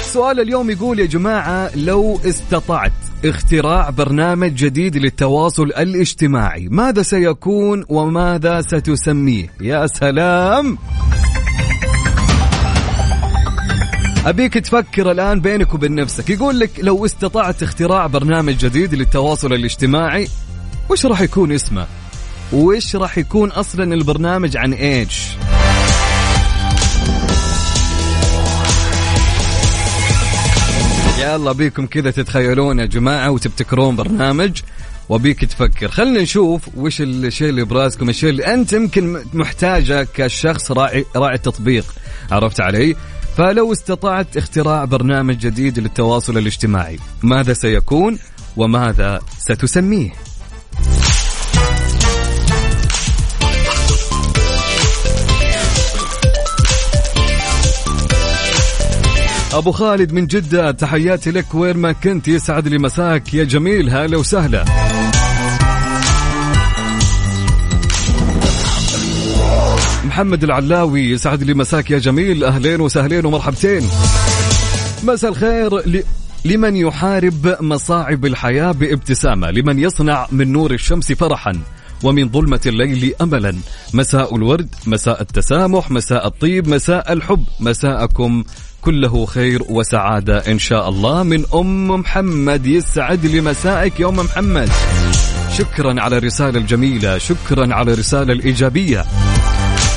سؤال 0.00 0.40
اليوم 0.40 0.70
يقول 0.70 0.98
يا 0.98 1.06
جماعة 1.06 1.70
لو 1.76 2.20
استطعت 2.26 2.92
اختراع 3.24 3.90
برنامج 3.90 4.54
جديد 4.54 4.96
للتواصل 4.96 5.62
الاجتماعي 5.62 6.68
ماذا 6.70 7.02
سيكون 7.02 7.84
وماذا 7.88 8.60
ستسميه؟ 8.60 9.46
يا 9.60 9.86
سلام! 9.86 10.78
أبيك 14.26 14.54
تفكر 14.54 15.10
الآن 15.10 15.40
بينك 15.40 15.74
وبين 15.74 15.94
نفسك. 15.94 16.30
يقول 16.30 16.60
لك 16.60 16.70
لو 16.78 17.04
استطعت 17.04 17.62
اختراع 17.62 18.06
برنامج 18.06 18.56
جديد 18.56 18.94
للتواصل 18.94 19.52
الاجتماعي 19.52 20.28
وش 20.90 21.06
راح 21.06 21.20
يكون 21.20 21.52
اسمه؟ 21.52 21.86
وش 22.52 22.96
راح 22.96 23.18
يكون 23.18 23.50
أصلا 23.50 23.94
البرنامج 23.94 24.56
عن 24.56 24.72
إيش 24.72 25.28
يلا 31.20 31.52
بيكم 31.52 31.86
كذا 31.86 32.10
تتخيلون 32.10 32.78
يا 32.78 32.86
جماعة 32.86 33.30
وتبتكرون 33.30 33.96
برنامج 33.96 34.60
وبيك 35.08 35.44
تفكر. 35.44 35.88
خلينا 35.88 36.22
نشوف 36.22 36.68
وش 36.76 37.00
الشيء 37.00 37.48
اللي 37.48 37.64
براسكم 37.64 38.08
الشيء 38.08 38.30
اللي 38.30 38.54
أنت 38.54 38.72
يمكن 38.72 39.22
محتاجه 39.34 40.06
كشخص 40.14 40.72
راعي 40.72 41.04
راعي 41.16 41.34
التطبيق. 41.34 41.84
عرفت 42.30 42.60
علي؟ 42.60 42.96
فلو 43.36 43.72
استطعت 43.72 44.36
اختراع 44.36 44.84
برنامج 44.84 45.36
جديد 45.36 45.78
للتواصل 45.78 46.38
الاجتماعي 46.38 46.98
ماذا 47.22 47.52
سيكون 47.52 48.18
وماذا 48.56 49.20
ستسميه؟ 49.38 50.12
أبو 59.54 59.72
خالد 59.72 60.12
من 60.12 60.26
جدة 60.26 60.70
تحياتي 60.70 61.30
لك. 61.30 61.54
وين 61.54 61.76
ما 61.76 61.92
كنت 61.92 62.28
يسعد 62.28 62.68
لي 62.68 62.78
مساك. 62.78 63.34
يا 63.34 63.44
جميل 63.44 63.90
هلا 63.90 64.16
وسهلا. 64.16 64.64
محمد 70.04 70.44
العلاوي 70.44 71.10
يسعد 71.10 71.42
لي 71.42 71.54
مساك. 71.54 71.90
يا 71.90 71.98
جميل 71.98 72.44
أهلين 72.44 72.80
وسهلين 72.80 73.26
ومرحبتين. 73.26 73.82
مساء 75.04 75.30
الخير 75.30 75.76
ل... 75.76 76.02
لمن 76.44 76.76
يحارب 76.76 77.56
مصاعب 77.60 78.26
الحياة 78.26 78.72
بابتسامة 78.72 79.50
لمن 79.50 79.78
يصنع 79.78 80.26
من 80.32 80.52
نور 80.52 80.72
الشمس 80.72 81.12
فرحا 81.12 81.52
ومن 82.02 82.28
ظلمة 82.28 82.60
الليل 82.66 83.14
أملا. 83.20 83.56
مساء 83.94 84.36
الورد 84.36 84.74
مساء 84.86 85.20
التسامح 85.20 85.90
مساء 85.90 86.26
الطيب 86.26 86.68
مساء 86.68 87.12
الحب 87.12 87.44
مساءكم 87.60 88.44
كله 88.82 89.26
خير 89.26 89.62
وسعادة 89.68 90.38
إن 90.38 90.58
شاء 90.58 90.88
الله. 90.88 91.22
من 91.22 91.44
أم 91.54 91.88
محمد 91.88 92.66
يسعد 92.66 93.26
لي 93.26 93.40
مسائك 93.40 94.00
يا 94.00 94.08
أم 94.08 94.16
محمد. 94.16 94.70
شكرا 95.58 96.00
على 96.00 96.18
الرسالة 96.18 96.58
الجميلة 96.58 97.18
شكرا 97.18 97.74
على 97.74 97.92
الرسالة 97.92 98.32
الإيجابية. 98.32 99.04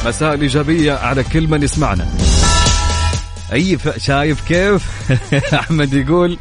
مساء 0.06 0.34
الإيجابية 0.34 0.94
على 0.94 1.24
كل 1.24 1.48
من 1.48 1.63
يسمعنا. 1.63 2.08
أي. 3.54 3.77
شايف 3.98 4.48
كيف؟ 4.48 5.12
أحمد 5.62 5.94
يقول 5.94 6.38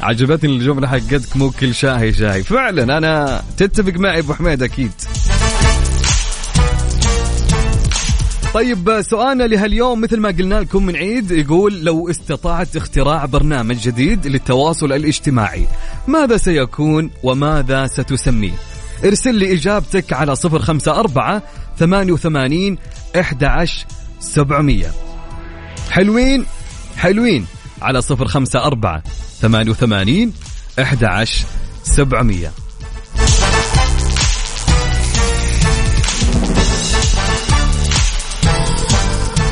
عجبتني 0.00 0.52
الجملة 0.52 0.88
حقتك 0.88 1.36
مو 1.36 1.50
كل 1.50 1.74
شاهي 1.74 2.12
شاي. 2.12 2.42
فعلا 2.42 2.98
أنا 2.98 3.42
تتفق 3.56 3.98
معي 3.98 4.18
أبو 4.18 4.34
حميد 4.34 4.62
أكيد. 4.62 4.92
طيب 8.56 9.02
سؤالنا 9.02 9.44
لهاليوم 9.44 10.00
مثل 10.00 10.20
ما 10.20 10.28
قلنا 10.28 10.54
لكم 10.54 10.86
من 10.86 10.96
عيد 10.96 11.30
يقول 11.30 11.84
لو 11.84 12.10
استطعت 12.10 12.76
اختراع 12.76 13.24
برنامج 13.24 13.76
جديد 13.76 14.26
للتواصل 14.26 14.92
الاجتماعي 14.92 15.66
ماذا 16.06 16.36
سيكون 16.36 17.10
وماذا 17.22 17.86
ستسميه؟ 17.86 18.52
ارسل 19.04 19.34
لي 19.34 19.52
إجابتك 19.52 20.12
على 20.12 20.34
054 20.44 21.40
88 21.78 22.78
11700 23.16 24.86
حلوين 25.90 26.46
حلوين. 26.96 27.46
على 27.82 27.98
054 28.10 29.02
88 29.40 30.32
11700 30.78 32.52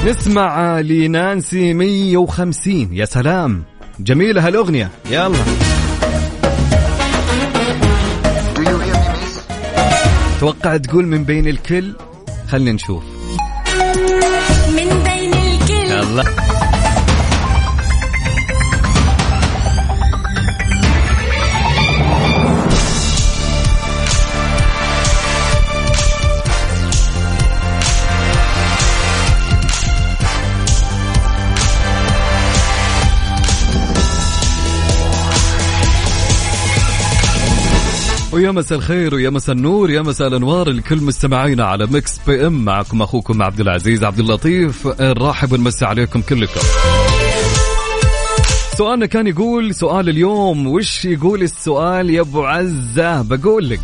نسمع 0.07 0.81
لنانسي 0.81 1.75
150 1.75 2.89
يا 2.93 3.05
سلام. 3.05 3.65
جميلة 4.01 4.47
هالأغنية. 4.47 4.91
يلا. 5.11 5.39
توقع 10.41 10.77
تقول 10.77 11.07
من 11.07 11.25
بين 11.25 11.49
الكل. 11.49 11.93
خلينا 12.49 12.73
نشوف. 12.73 13.03
من 14.69 15.03
بين 15.05 15.35
الكل. 15.35 15.91
يلا. 15.91 16.54
ويا 38.35 38.51
مساء 38.51 38.79
الخير 38.79 39.15
ويا 39.15 39.31
مساء 39.31 39.55
النور 39.55 39.91
يا 39.91 40.03
مساء 40.03 40.29
الأنوار 40.29 40.71
لكل 40.71 40.97
مستمعينا 40.97 41.65
على 41.65 41.87
Mix 41.87 42.19
PM. 42.27 42.65
معكم 42.65 43.03
أخوكم 43.03 43.43
عبد 43.43 43.61
العزيز 43.61 44.05
عبد 44.05 44.19
اللطيف. 44.19 44.87
نرحب 45.01 45.53
ونمسي 45.53 45.85
عليكم 45.85 46.21
كلكم. 46.21 46.61
سؤالنا 48.79 49.07
كان 49.07 49.27
يقول 49.27 49.75
سؤال 49.75 50.09
اليوم 50.09 50.67
وش 50.67 51.05
يقول 51.05 51.43
السؤال 51.43 52.11
يا 52.11 52.21
أبو 52.21 52.45
عزة؟ 52.45 53.23
بقول 53.23 53.69
لك. 53.69 53.81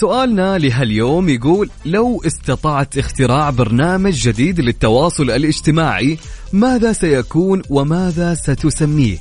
سؤالنا 0.00 0.58
لهاليوم 0.58 1.28
يقول 1.28 1.70
لو 1.84 2.22
استطعت 2.26 2.98
اختراع 2.98 3.50
برنامج 3.50 4.12
جديد 4.12 4.60
للتواصل 4.60 5.30
الاجتماعي 5.30 6.18
ماذا 6.52 6.92
سيكون 6.92 7.62
وماذا 7.70 8.34
ستسميه؟ 8.34 9.18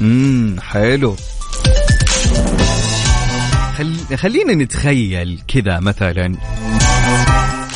امم 0.00 0.60
حلو. 0.60 1.16
خل... 3.78 4.16
خلينا 4.16 4.54
نتخيل 4.54 5.40
كذا 5.48 5.80
مثلا. 5.80 6.36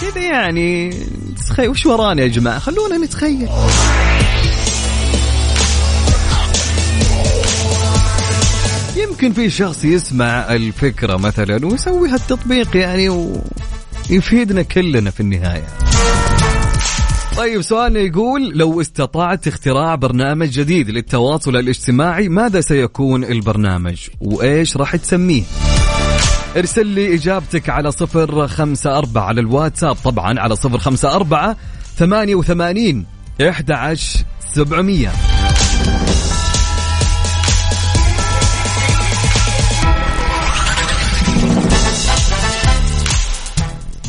كذا 0.00 0.23
يعني 0.23 0.91
تخيل 1.49 1.69
وش 1.69 1.87
ورانا 1.87 2.23
يا 2.23 2.29
جماعة؟ 2.29 2.59
خلونا 2.59 2.97
نتخيل. 2.97 3.49
يمكن 8.97 9.33
في 9.33 9.50
شخص 9.50 9.85
يسمع 9.85 10.55
الفكرة 10.55 11.17
مثلا 11.17 11.67
ويسوي 11.67 12.09
هالتطبيق 12.09 12.76
يعني 12.76 13.09
ويفيدنا 14.11 14.62
كلنا 14.62 15.11
في 15.11 15.21
النهاية. 15.21 15.67
طيب 17.37 17.62
سؤالنا 17.62 18.00
يقول 18.00 18.53
لو 18.55 18.81
استطعت 18.81 19.49
اختراع 19.49 19.95
برنامج 19.95 20.49
جديد 20.49 20.91
للتواصل 20.91 21.57
الاجتماعي 21.57 22.29
ماذا 22.29 22.61
سيكون 22.61 23.25
البرنامج؟ 23.25 23.97
وإيش 24.21 24.76
راح 24.76 24.97
تسميه؟ 24.97 25.43
ارسل 26.57 26.87
لي 26.87 27.15
إجابتك 27.15 27.69
على 27.71 27.93
صفر 27.93 28.49
خمسة 28.49 28.99
أربعة 28.99 29.23
على 29.25 29.41
الواتساب 29.41 29.97
طبعا 29.97 30.41
على 30.41 30.57
صفر 30.57 30.79
خمسة 30.79 31.15
أربعة 31.15 31.57
ثمانية 31.97 32.35
وثمانين 32.35 33.07
إحدى 33.41 33.73
عشر 33.73 34.19
سبعمية. 34.55 35.13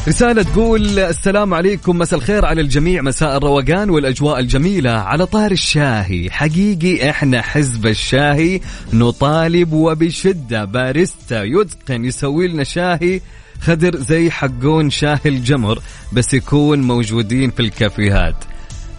رسالة 0.08 0.44
تقول 0.44 1.00
السلام 1.00 1.54
عليكم 1.54 1.98
مساء 1.98 2.20
الخير 2.20 2.46
على 2.46 2.62
الجميع 2.62 3.02
مساء 3.02 3.38
الروقان 3.38 3.90
والأجواء 3.90 4.40
الجميلة. 4.40 4.92
على 4.92 5.26
طار 5.26 5.52
الشاهي 5.52 6.30
حقيقي 6.32 7.10
إحنا 7.10 7.42
حزب 7.42 7.88
الشاهي 7.88 8.62
نطالب 8.94 9.74
وبشدة 9.74 10.66
باريستا 10.66 11.44
يتقن 11.44 12.06
يسوي 12.06 12.48
لنا 12.48 12.64
شاهي 12.64 13.22
خدر 13.62 13.96
زي 13.98 14.32
حقون 14.32 14.90
شاهي 14.90 15.20
الجمر 15.26 15.80
بس 16.14 16.34
يكون 16.34 16.82
موجودين 16.82 17.52
في 17.52 17.60
الكافيهات. 17.60 18.36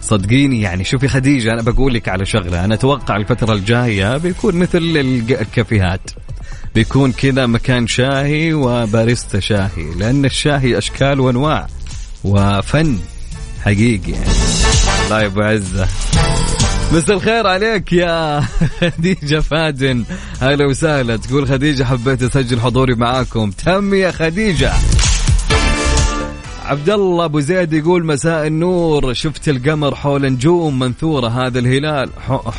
صدقيني 0.01 0.61
يعني 0.61 0.83
شوفي 0.83 1.07
خديجة 1.07 1.53
أنا 1.53 1.61
بقول 1.61 1.93
لك 1.93 2.09
على 2.09 2.25
شغلة 2.25 2.65
أنا 2.65 2.73
أتوقع 2.73 3.15
الفترة 3.15 3.53
الجاية 3.53 4.17
بيكون 4.17 4.55
مثل 4.55 4.77
الكافيهات. 5.41 6.11
بيكون 6.75 7.11
كذا 7.11 7.45
مكان 7.45 7.87
شاهي 7.87 8.53
وباريستا 8.53 9.39
شاهي 9.39 9.93
لأن 9.97 10.25
الشاهي 10.25 10.77
أشكال 10.77 11.19
وأنواع 11.19 11.67
وفن 12.23 12.97
حقيقي. 13.65 14.11
يعني 14.11 14.29
الله 15.05 15.21
يبو 15.21 15.41
عزة. 15.41 15.87
مساء 16.93 17.15
الخير 17.15 17.47
عليك 17.47 17.93
يا 17.93 18.41
خديجة 18.81 19.39
فادن. 19.39 20.03
هلا 20.41 20.65
وسهلا. 20.65 21.15
تقول 21.15 21.47
خديجة 21.47 21.83
حبيت 21.83 22.23
أسجل 22.23 22.59
حضوري 22.59 22.95
معاكم. 22.95 23.51
تم 23.51 23.93
يا 23.93 24.11
خديجة. 24.11 24.73
عبد 26.65 26.89
الله 26.89 27.25
أبو 27.25 27.39
زيد 27.39 27.73
يقول 27.73 28.05
مساء 28.05 28.47
النور. 28.47 29.13
شفت 29.13 29.49
القمر 29.49 29.95
حول 29.95 30.31
نجوم 30.31 30.79
منثورة 30.79 31.27
هذا 31.27 31.59
الهلال. 31.59 32.09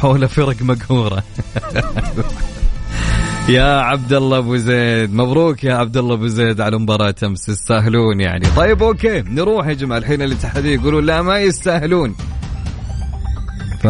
حول 0.00 0.28
فرق 0.28 0.62
مقهورة. 0.62 1.22
يا 3.50 3.80
عبد 3.80 4.12
الله 4.12 4.38
أبو 4.38 4.56
زيد. 4.56 5.14
مبروك 5.14 5.64
يا 5.64 5.74
عبد 5.74 5.96
الله 5.96 6.14
أبو 6.14 6.26
زيد 6.26 6.60
على 6.60 6.78
مباراة 6.78 7.14
أمس. 7.22 7.46
تستاهلون 7.46 8.20
يعني. 8.20 8.46
طيب 8.56 8.82
أوكي. 8.82 9.20
نروح 9.20 9.66
يا 9.66 9.72
جماعة. 9.72 9.98
الحين 9.98 10.22
الاتحاديه 10.22 10.74
يقولون 10.74 11.06
لا 11.06 11.22
ما 11.22 11.38
يستاهلون. 11.38 12.14
ف 13.82 13.86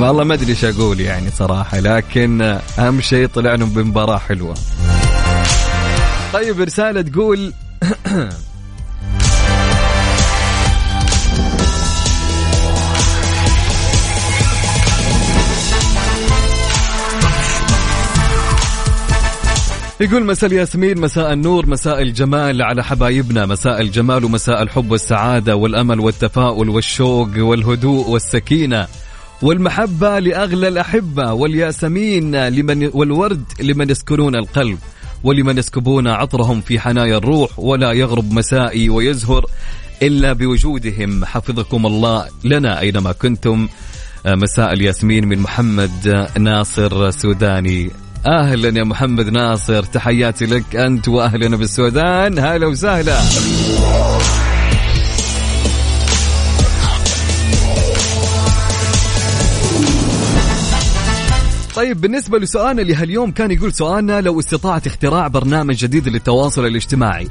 والله 0.00 0.24
ما 0.24 0.34
أدري 0.34 0.50
إيش 0.50 0.64
أقول 0.64 1.00
يعني 1.00 1.30
صراحة 1.30 1.80
لكن 1.80 2.58
أهم 2.78 3.00
شيء 3.00 3.26
طلعنا 3.26 3.64
بمباراة 3.64 4.18
حلوة. 4.18 4.54
طيب 6.32 6.60
رسالة 6.60 7.02
تقول 7.02 7.52
يقول 20.00 20.24
مساء 20.24 20.50
الياسمين 20.50 21.00
مساء 21.00 21.32
النور 21.32 21.66
مساء 21.66 22.02
الجمال 22.02 22.62
على 22.62 22.84
حبايبنا. 22.84 23.46
مساء 23.46 23.80
الجمال 23.80 24.24
ومساء 24.24 24.62
الحب 24.62 24.90
والسعادة 24.90 25.56
والأمل 25.56 26.00
والتفاؤل 26.00 26.68
والشوق 26.68 27.30
والهدوء 27.36 28.08
والسكينة 28.08 28.86
والمحبة 29.42 30.18
لأغلى 30.18 30.68
الأحبة 30.68 31.32
والياسمين 31.32 32.48
لمن 32.48 32.90
والورد 32.94 33.44
لمن 33.60 33.90
يسكنون 33.90 34.36
القلب 34.36 34.78
ولمن 35.24 35.58
يسكبون 35.58 36.08
عطرهم 36.08 36.60
في 36.60 36.80
حنايا 36.80 37.16
الروح 37.16 37.58
ولا 37.58 37.92
يغرب 37.92 38.32
مسائي 38.32 38.88
ويزهر 38.88 39.46
إلا 40.02 40.32
بوجودهم. 40.32 41.24
حفظكم 41.24 41.86
الله 41.86 42.26
لنا 42.44 42.80
أينما 42.80 43.12
كنتم. 43.12 43.68
مساء 44.26 44.72
الياسمين 44.72 45.28
من 45.28 45.38
محمد 45.38 46.28
ناصر 46.38 47.10
سوداني. 47.10 47.90
أهلا 48.26 48.78
يا 48.78 48.84
محمد 48.84 49.28
ناصر 49.28 49.82
تحياتي 49.82 50.46
لك 50.46 50.76
أنت 50.76 51.08
واهلنا 51.08 51.56
بالسودان 51.56 52.38
هلا 52.38 52.66
وسهلا 52.66 53.20
طيب 61.74 62.00
بالنسبة 62.00 62.38
لسؤالنا 62.38 62.82
لهاليوم 62.82 63.30
كان 63.30 63.50
يقول 63.50 63.72
سؤالنا 63.74 64.20
لو 64.20 64.40
استطاعت 64.40 64.86
اختراع 64.86 65.28
برنامج 65.28 65.76
جديد 65.76 66.08
للتواصل 66.08 66.66
الاجتماعي 66.66 67.28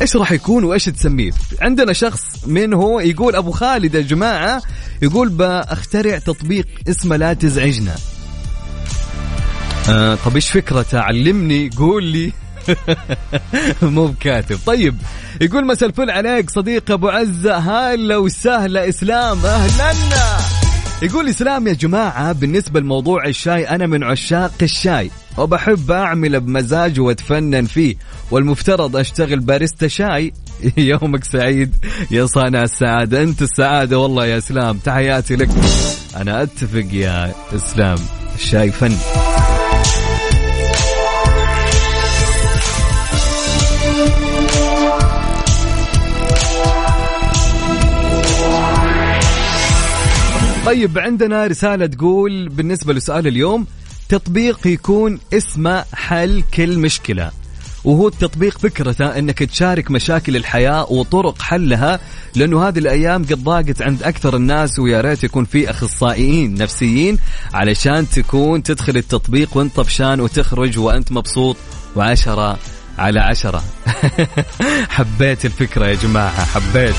إيش 0.00 0.16
راح 0.16 0.32
يكون 0.32 0.64
وإيش 0.64 0.84
تسميه؟ 0.84 1.32
عندنا 1.60 1.92
شخص 1.92 2.22
من 2.46 2.74
هو 2.74 3.00
يقول 3.00 3.36
أبو 3.36 3.50
خالد 3.50 3.94
يا 3.94 4.00
جماعة 4.00 4.62
يقول 5.02 5.28
بخترع 5.28 6.18
تطبيق 6.18 6.66
اسمه 6.88 7.16
لا 7.16 7.32
تزعجنا 7.32 7.94
آه 9.88 10.18
طب 10.24 10.34
إيش 10.34 10.50
فكرته 10.50 11.00
علمني 11.00 11.70
قول 11.76 12.04
لي. 12.04 12.32
مو 13.82 14.06
بكاتب. 14.06 14.58
طيب 14.66 14.96
يقول 15.40 15.66
مساء 15.66 15.88
الفل 15.88 16.10
عليك 16.10 16.50
صديق 16.50 16.90
أبو 16.90 17.08
عزة. 17.08 17.56
هلا 17.56 18.16
وسهلا 18.16 18.88
إسلام. 18.88 19.46
أهلا. 19.46 19.92
يقول 21.02 21.28
إسلام 21.28 21.66
يا 21.66 21.72
جماعة 21.72 22.32
بالنسبة 22.32 22.80
لموضوع 22.80 23.26
الشاي 23.26 23.68
أنا 23.68 23.86
من 23.86 24.04
عشاق 24.04 24.52
الشاي 24.62 25.10
وبحب 25.38 25.90
اعمله 25.90 26.38
بمزاج 26.38 27.00
وأتفنن 27.00 27.64
فيه 27.64 27.96
والمفترض 28.30 28.96
أشتغل 28.96 29.40
باريستا 29.40 29.88
شاي. 29.88 30.32
يومك 30.76 31.24
سعيد 31.24 31.74
يا 32.10 32.26
صانع 32.26 32.62
السعادة. 32.62 33.22
أنت 33.22 33.42
السعادة 33.42 33.98
والله 33.98 34.26
يا 34.26 34.38
إسلام. 34.38 34.78
تحياتي 34.78 35.36
لك. 35.36 35.48
أنا 36.16 36.42
أتفق 36.42 36.86
يا 36.92 37.34
إسلام. 37.54 37.98
الشاي 38.36 38.70
فن. 38.70 38.96
طيب 50.66 50.98
عندنا 50.98 51.46
رسالة 51.46 51.86
تقول 51.86 52.48
بالنسبة 52.48 52.92
لسؤال 52.92 53.26
اليوم 53.26 53.66
تطبيق 54.08 54.66
يكون 54.66 55.20
اسمه 55.32 55.84
حل 55.94 56.42
كل 56.54 56.78
مشكلة. 56.78 57.30
وهو 57.84 58.08
التطبيق 58.08 58.58
فكرته 58.58 59.18
إنك 59.18 59.38
تشارك 59.38 59.90
مشاكل 59.90 60.36
الحياة 60.36 60.92
وطرق 60.92 61.42
حلها 61.42 62.00
لأنه 62.36 62.68
هذه 62.68 62.78
الأيام 62.78 63.24
قد 63.24 63.44
ضاقت 63.44 63.82
عند 63.82 64.02
أكثر 64.02 64.36
الناس 64.36 64.78
ويا 64.78 65.00
ريت 65.00 65.24
يكون 65.24 65.44
في 65.44 65.70
أخصائيين 65.70 66.54
نفسيين 66.54 67.18
علشان 67.54 68.10
تكون 68.10 68.62
تدخل 68.62 68.96
التطبيق 68.96 69.56
وأنت 69.56 69.76
طفشان 69.76 70.20
وتخرج 70.20 70.78
وأنت 70.78 71.12
مبسوط 71.12 71.56
وعشرة 71.96 72.58
على 72.98 73.20
عشرة. 73.20 73.64
حبيت 74.96 75.44
الفكرة 75.44 75.86
يا 75.86 75.94
جماعة 75.94 76.44
حبيت. 76.44 76.94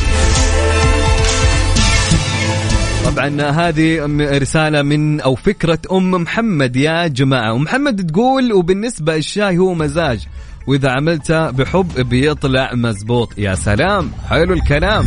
طبعا 3.08 3.41
هذه 3.41 4.06
رسالة 4.38 4.82
من 4.82 5.22
أو 5.22 5.36
فكرة 5.36 5.80
أم 5.91 6.12
محمد. 6.12 6.76
يا 6.76 7.08
جماعة 7.08 7.56
أم 7.56 7.62
محمد 7.62 8.12
تقول 8.12 8.54
وبالنسبة 8.54 9.15
الشاي 9.15 9.58
هو 9.58 9.74
مزاج 9.74 10.28
وإذا 10.67 10.89
عملته 10.89 11.50
بحب 11.52 12.10
بيطلع 12.10 12.74
مزبوط. 12.74 13.34
يا 13.38 13.56
سلام 13.56 14.12
حلو 14.30 14.54
الكلام. 14.54 15.06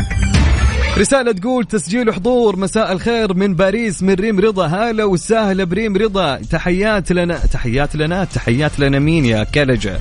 رسالة 0.99 1.33
تقول 1.33 1.65
تسجيل 1.65 2.15
حضور 2.15 2.57
مساء 2.57 2.93
الخير 2.93 3.35
من 3.35 3.55
باريس 3.55 4.03
من 4.03 4.15
ريم 4.15 4.41
رضا 4.41 4.67
هلا 4.67 5.05
وسهلا 5.05 5.65
بريم 5.65 5.97
رضا. 5.97 6.37
تحيات 6.51 7.13
لنا 7.13 7.39
تحيات 7.39 7.97
لنا؟ 7.97 8.25
تحيات 8.25 8.81
لنا 8.81 8.99
مين 8.99 9.25
يا 9.25 9.45
كلجة؟ 9.45 9.99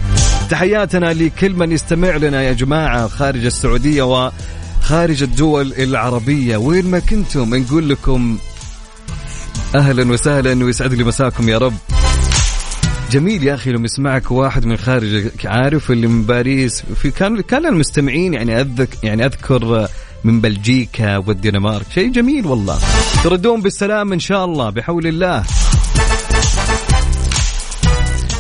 تحياتنا 0.49 1.13
لكل 1.13 1.53
من 1.53 1.71
يستمع 1.71 2.15
لنا 2.15 2.41
يا 2.43 2.53
جماعة 2.53 3.07
خارج 3.07 3.45
السعودية 3.45 4.01
وخارج 4.89 5.23
الدول 5.23 5.73
العربية. 5.73 6.57
وين 6.57 6.85
ما 6.85 6.99
كنتم 6.99 7.55
نقول 7.55 7.89
لكم 7.89 8.37
أهلا 9.75 10.11
وسهلا 10.11 10.65
ويسعد 10.65 10.93
لي 10.93 11.03
مساكم 11.03 11.49
يا 11.49 11.57
رب. 11.57 11.73
جميل 13.11 13.43
يا 13.43 13.53
أخي 13.53 13.71
لما 13.71 13.85
يسمعك 13.85 14.31
واحد 14.31 14.65
من 14.65 14.77
خارج 14.77 15.29
عارف 15.45 15.91
اللي 15.91 16.07
من 16.07 16.23
باريس. 16.23 16.83
في 16.95 17.11
كان 17.11 17.41
كان 17.41 17.65
المستمعين 17.65 18.33
يعني 18.33 18.61
اذكر 18.61 18.97
يعني 19.03 19.25
أذكر 19.25 19.87
من 20.23 20.41
بلجيكا 20.41 21.17
والدنمارك. 21.17 21.85
شيء 21.95 22.11
جميل 22.11 22.45
والله. 22.45 22.79
تردون 23.23 23.61
بالسلام 23.61 24.13
إن 24.13 24.19
شاء 24.19 24.45
الله 24.45 24.69
بحول 24.69 25.07
الله. 25.07 25.43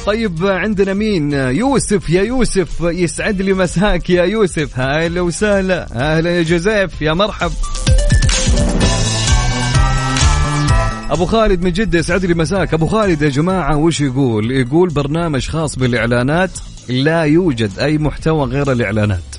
طيب 0.05 0.45
عندنا 0.45 0.93
مين؟ 0.93 1.33
يوسف 1.33 2.09
يا 2.09 2.23
يوسف 2.23 2.81
يسعد 2.81 3.41
لي 3.41 3.53
مساك 3.53 4.09
يا 4.09 4.23
يوسف. 4.23 4.79
هلا 4.79 5.21
وسهلا. 5.21 5.87
أهلا 5.95 6.37
يا 6.37 6.43
جوزيف 6.43 7.01
يا 7.01 7.13
مرحب. 7.13 7.51
أبو 11.09 11.25
خالد 11.25 11.63
من 11.63 11.71
جدة 11.71 11.99
يسعد 11.99 12.25
لي 12.25 12.33
مساك. 12.33 12.73
أبو 12.73 12.87
خالد 12.87 13.21
يا 13.21 13.29
جماعة 13.29 13.77
وش 13.77 14.01
يقول؟ 14.01 14.51
يقول 14.51 14.89
برنامج 14.89 15.47
خاص 15.47 15.75
بالإعلانات 15.75 16.51
لا 16.89 17.23
يوجد 17.23 17.79
أي 17.79 17.97
محتوى 17.97 18.45
غير 18.45 18.71
الإعلانات. 18.71 19.35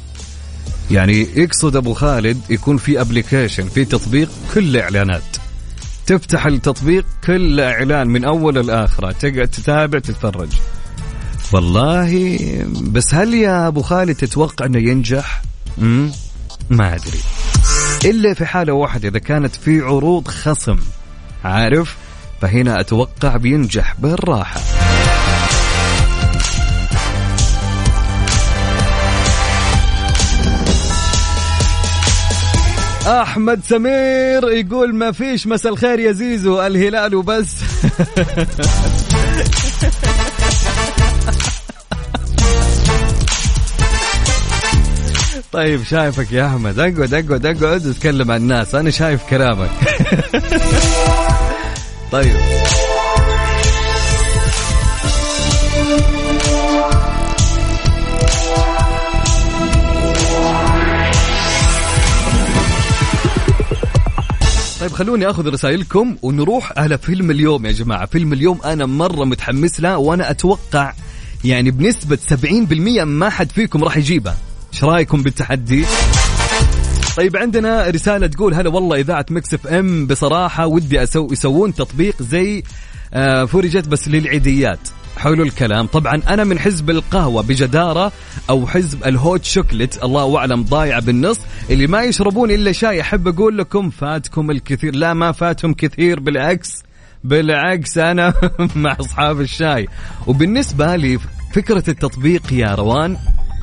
يعني 0.91 1.27
يقصد 1.37 1.77
أبو 1.77 1.95
خالد 1.95 2.41
يكون 2.51 2.77
في 2.77 3.01
ابلكيشن 3.01 3.69
في 3.69 3.85
تطبيق 3.85 4.31
كله 4.55 4.81
اعلانات 4.81 5.37
تفتح 6.11 6.47
التطبيق 6.47 7.05
كل 7.25 7.61
إعلان 7.61 8.09
من 8.09 8.25
أول 8.25 8.67
لاخره 8.67 9.13
تقعد 9.13 9.49
تتابع 9.49 9.99
تتفرج 9.99 10.49
والله 11.53 12.39
بس 12.83 13.15
هل 13.15 13.35
يا 13.35 13.69
أبو 13.69 13.83
خالد 13.83 14.15
تتوقع 14.15 14.67
إنه 14.67 14.79
ينجح؟ 14.79 15.43
مم؟ 15.79 16.11
ما 16.71 16.95
أدري 16.95 17.21
إلا 18.05 18.35
في 18.35 18.47
حالة 18.47 18.73
واحدة 18.73 19.09
إذا 19.09 19.19
كانت 19.19 19.57
في 19.57 19.81
عروض 19.81 20.29
خصم 20.29 20.79
عارف؟ 21.45 21.97
فهنا 22.41 22.81
أتوقع 22.81 23.37
بينجح 23.37 23.95
بالراحة 23.99 24.80
أحمد 33.11 33.65
سمير 33.65 34.49
يقول 34.49 34.95
ما 34.95 35.13
فيش 35.13 35.47
مساء 35.47 35.73
الخير 35.73 35.99
يا 35.99 36.13
زيزو 36.13 36.63
الهلال 36.63 37.15
وبس. 37.15 37.55
طيب 45.53 45.83
شايفك 45.85 46.33
يا 46.33 46.47
أحمد. 46.47 46.79
أقعد 46.79 47.15
أقعد 47.15 47.47
أقعد 47.47 47.87
وتكلم 47.87 48.31
عن 48.31 48.41
الناس. 48.41 48.75
أنا 48.75 48.91
شايف 48.91 49.21
كلامك. 49.31 49.71
طيب. 52.13 52.37
طيب 64.81 64.93
خلوني 64.93 65.31
آخذ 65.31 65.49
رسائلكم 65.49 66.17
ونروح 66.23 66.73
على 66.79 66.99
فيلم 66.99 67.31
اليوم 67.31 67.67
يا 67.67 67.73
جماعة. 67.73 68.07
فيلم 68.07 68.33
اليوم 68.33 68.61
أنا 68.65 68.87
مرة 68.87 69.25
متحمس 69.25 69.81
له 69.81 69.99
وأنا 69.99 70.31
أتوقع 70.31 70.93
يعني 71.45 71.71
بنسبة 71.71 72.19
70% 72.31 73.05
ما 73.05 73.31
حد 73.31 73.51
فيكم 73.53 73.85
راح 73.85 73.97
يجيبه. 73.97 74.35
إيش 74.73 74.85
رأيكم 74.85 75.23
بالتحدي؟ 75.23 75.85
طيب 77.17 77.37
عندنا 77.37 77.87
رسالة 77.87 78.27
تقول 78.27 78.55
هلا 78.55 78.69
والله 78.71 79.01
إذاعة 79.01 79.27
Mix 79.31 79.55
FM. 79.55 80.07
بصراحة 80.07 80.67
ودي 80.67 81.03
أسو 81.03 81.29
يسوون 81.33 81.75
تطبيق 81.75 82.23
زي 82.23 82.63
آه 83.15 83.45
فرجت 83.45 83.89
بس 83.89 84.09
للعيديات. 84.09 84.89
حلو 85.21 85.43
الكلام. 85.43 85.87
طبعا 85.87 86.23
أنا 86.29 86.45
من 86.45 86.59
حزب 86.59 86.91
القهوة 86.91 87.43
بجدارة 87.43 88.13
أو 88.51 88.67
حزب 88.67 89.05
ال 89.05 89.15
hot 89.15 89.45
chocolate 89.45 90.05
الله 90.05 90.39
أعلم 90.39 90.63
ضايع 90.63 90.99
بالنص. 90.99 91.39
اللي 91.71 91.87
ما 91.87 92.03
يشربون 92.03 92.51
إلا 92.51 92.73
شاي 92.73 93.01
أحب 93.01 93.29
أقول 93.29 93.59
لكم 93.59 93.91
فاتكم 93.91 94.51
الكثير. 94.51 94.95
لا 94.95 95.15
ما 95.15 95.33
فاتهم 95.33 95.75
كثير 95.75 96.21
بالعكس 96.21 96.83
بالعكس 97.25 97.99
أنا 97.99 98.35
مع 98.77 98.97
أصحاب 99.01 99.41
الشاي. 99.41 99.89
وبالنسبة 100.27 100.97
لي 100.97 101.19
فكرة 101.55 101.91
التطبيق 101.91 102.53
يا 102.53 102.75
روان 102.75 103.17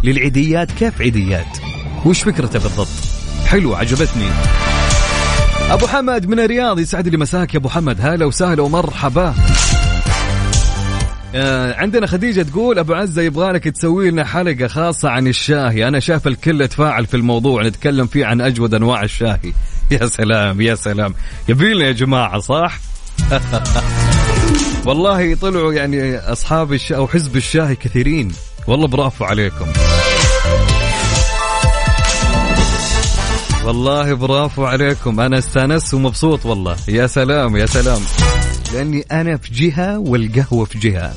للعيديات 0.04 0.72
كيف 0.72 1.02
عيديات؟ 1.02 1.58
وش 2.06 2.24
فكرته 2.24 2.60
بالضبط؟ 2.60 2.88
حلو 3.46 3.76
عجبتني. 3.76 4.30
أبو 5.70 5.88
حمد 5.88 6.28
من 6.28 6.39
الرياض 6.39 6.80
يسعد 6.80 7.08
لي 7.08 7.17
مساك 7.17 7.54
يا 7.54 7.60
أبو 7.60 7.70
حمد. 7.70 7.98
هلا 8.02 8.26
وسهلا 8.26 8.62
ومرحبا. 8.62 9.34
آه 11.38 11.73
عندنا 11.76 12.08
خديجة 12.08 12.41
تقول 12.41 12.80
أبو 12.80 12.93
عزة 12.93 13.21
يبغالك 13.21 13.63
تسوي 13.63 14.12
لنا 14.12 14.26
حلقة 14.26 14.67
خاصة 14.67 15.10
عن 15.10 15.28
الشاهي. 15.28 15.88
أنا 15.88 16.00
شايف 16.00 16.28
الكل 16.28 16.67
تفاعل 16.67 17.06
في 17.06 17.17
الموضوع 17.17 17.63
نتكلم 17.63 18.08
فيه 18.08 18.26
عن 18.26 18.41
أجود 18.41 18.73
أنواع 18.73 19.04
الشاهي. 19.04 19.54
يا 19.91 20.08
سلام 20.08 20.62
يا 20.62 20.76
سلام. 20.76 21.13
يبيلنا 21.50 21.86
يا 21.86 21.91
جماعة 21.91 22.39
صح؟ 22.39 22.80
والله 24.86 25.36
طلعوا 25.36 25.73
يعني 25.73 26.17
أصحاب 26.17 26.73
الش... 26.73 26.91
أو 26.91 27.08
حزب 27.08 27.36
الشاهي 27.36 27.76
كثيرين. 27.76 28.32
والله 28.67 28.88
برافو 28.88 29.26
عليكم. 29.26 29.67
والله 33.65 34.13
برافو 34.13 34.65
عليكم. 34.65 35.19
أنا 35.19 35.38
استأنست 35.38 35.93
ومبسوط 35.93 36.45
والله. 36.45 36.76
يا 36.88 37.08
سلام 37.08 37.58
يا 37.58 37.65
سلام. 37.65 38.02
لأني 38.73 39.06
أنا 39.12 39.38
في 39.38 39.53
جهة 39.53 39.99
والقهوة 39.99 40.65
في 40.65 40.80
جهة. 40.80 41.13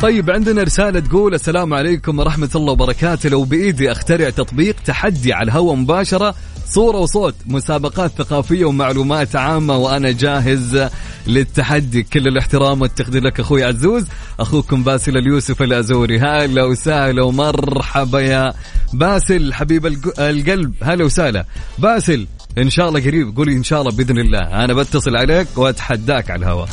طيب 0.00 0.30
عندنا 0.30 0.62
رسالة 0.62 1.00
تقول 1.00 1.34
السلام 1.34 1.74
عليكم 1.74 2.18
ورحمة 2.18 2.50
الله 2.54 2.72
وبركاته. 2.72 3.28
لو 3.28 3.44
بإيدي 3.44 3.92
أخترع 3.92 4.30
تطبيق 4.30 4.76
تحدي 4.84 5.32
على 5.32 5.44
الهواء 5.44 5.74
مباشرة 5.74 6.34
صورة 6.74 6.96
وصوت 6.96 7.34
مسابقات 7.46 8.12
ثقافية 8.18 8.64
ومعلومات 8.64 9.36
عامة 9.36 9.76
وأنا 9.76 10.10
جاهز 10.10 10.88
للتحدي. 11.26 12.02
كل 12.02 12.28
الاحترام 12.28 12.82
والتقدير 12.82 13.22
لك 13.22 13.40
أخوي 13.40 13.64
عزوز. 13.64 14.04
أخوكم 14.40 14.82
باسل 14.82 15.16
اليوسف 15.16 15.62
الأزوري. 15.62 16.18
هلا 16.20 16.64
وسهلا 16.64 17.22
ومرحبا 17.22 18.20
يا 18.20 18.52
باسل 18.92 19.54
حبيب 19.54 19.86
الق- 19.86 20.20
القلب. 20.20 20.74
هلا 20.82 21.04
وسهلا. 21.04 21.44
باسل 21.78 22.26
إن 22.58 22.70
شاء 22.70 22.88
الله 22.88 23.00
قريب. 23.00 23.36
قولي 23.36 23.52
إن 23.52 23.62
شاء 23.62 23.80
الله 23.80 23.92
بإذن 23.92 24.18
الله. 24.18 24.64
أنا 24.64 24.74
بتصل 24.74 25.16
عليك 25.16 25.46
وأتحداك 25.56 26.30
على 26.30 26.38
الهواء. 26.38 26.68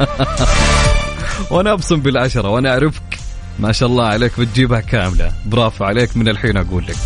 وأنا 1.50 1.72
أبصم 1.72 2.00
بالعشرة 2.00 2.48
وأنا 2.48 2.70
أعرفك. 2.72 3.18
ما 3.58 3.72
شاء 3.72 3.88
الله 3.88 4.04
عليك 4.04 4.40
بتجيبها 4.40 4.80
كاملة. 4.80 5.32
برافو 5.46 5.84
عليك 5.84 6.16
من 6.16 6.28
الحين 6.28 6.56
أقول 6.56 6.84
لك. 6.88 6.96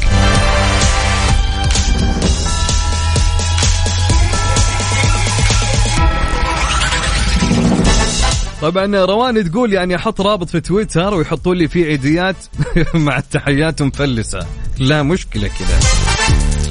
طبعا 8.62 9.04
روان 9.04 9.50
تقول 9.50 9.72
يعني 9.72 9.96
أحط 9.96 10.20
رابط 10.20 10.48
في 10.48 10.60
تويتر 10.60 11.14
ويحطوا 11.14 11.54
لي 11.54 11.68
فيه 11.68 11.86
عيديات 11.86 12.36
مع 12.94 13.18
التحيات 13.18 13.82
مفلسة. 13.82 14.46
لا 14.78 15.02
مشكلة 15.02 15.48
كذا. 15.48 15.78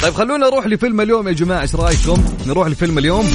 طيب 0.02 0.14
خلونا 0.14 0.48
نروح 0.48 0.66
لفيلم 0.68 1.02
اليوم 1.02 1.28
يا 1.28 1.34
جماعة 1.34 1.62
إيش 1.62 1.76
رأيكم؟ 1.76 2.24
نروح 2.48 2.68
لفيلم 2.68 2.98
اليوم. 2.98 3.26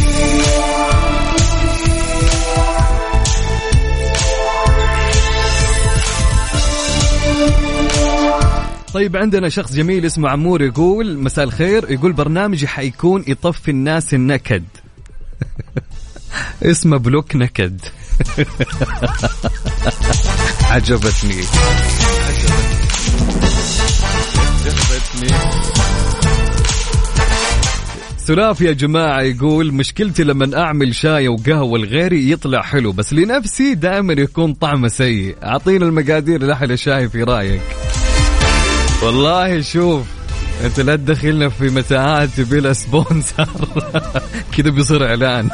طيب 8.95 9.17
عندنا 9.17 9.49
شخص 9.49 9.73
جميل 9.73 10.07
اسمه 10.07 10.29
عمور 10.29 10.63
يقول 10.63 11.19
مساء 11.19 11.45
الخير. 11.45 11.91
يقول 11.91 12.13
برنامجي 12.13 12.67
حيكون 12.67 13.25
يطفي 13.29 13.71
الناس 13.71 14.15
النكد. 14.15 14.65
اسمه 16.63 16.97
بلوك 16.97 17.37
نكد. 17.37 17.81
عجبتني. 20.71 21.45
عجبتني. 24.67 25.39
سلاف 28.17 28.61
يا 28.61 28.73
جماعة 28.73 29.21
يقول 29.21 29.75
مشكلتي 29.75 30.25
لما 30.25 30.63
أعمل 30.63 30.95
شاي 30.95 31.29
وقهوة 31.29 31.79
لغيري 31.79 32.31
يطلع 32.31 32.63
حلو 32.63 32.93
بس 32.93 33.13
لنفسي 33.13 33.75
دائما 33.75 34.13
يكون 34.13 34.55
طعمه 34.55 34.89
سيء. 34.89 35.37
أعطينا 35.43 35.87
المقادير 35.87 36.47
لحل 36.47 36.73
الشاي 36.73 37.09
في 37.09 37.23
رأيك. 37.23 37.63
والله 39.03 39.61
شوف 39.61 40.22
أنت 40.65 40.81
لا 40.81 40.97
تدخلنا 40.97 41.49
في 41.49 41.65
متاهات 41.65 42.39
له 42.39 42.73
sponsor. 42.73 43.49
كذا 44.57 44.71
بيصير 44.71 45.07
إعلان. 45.07 45.49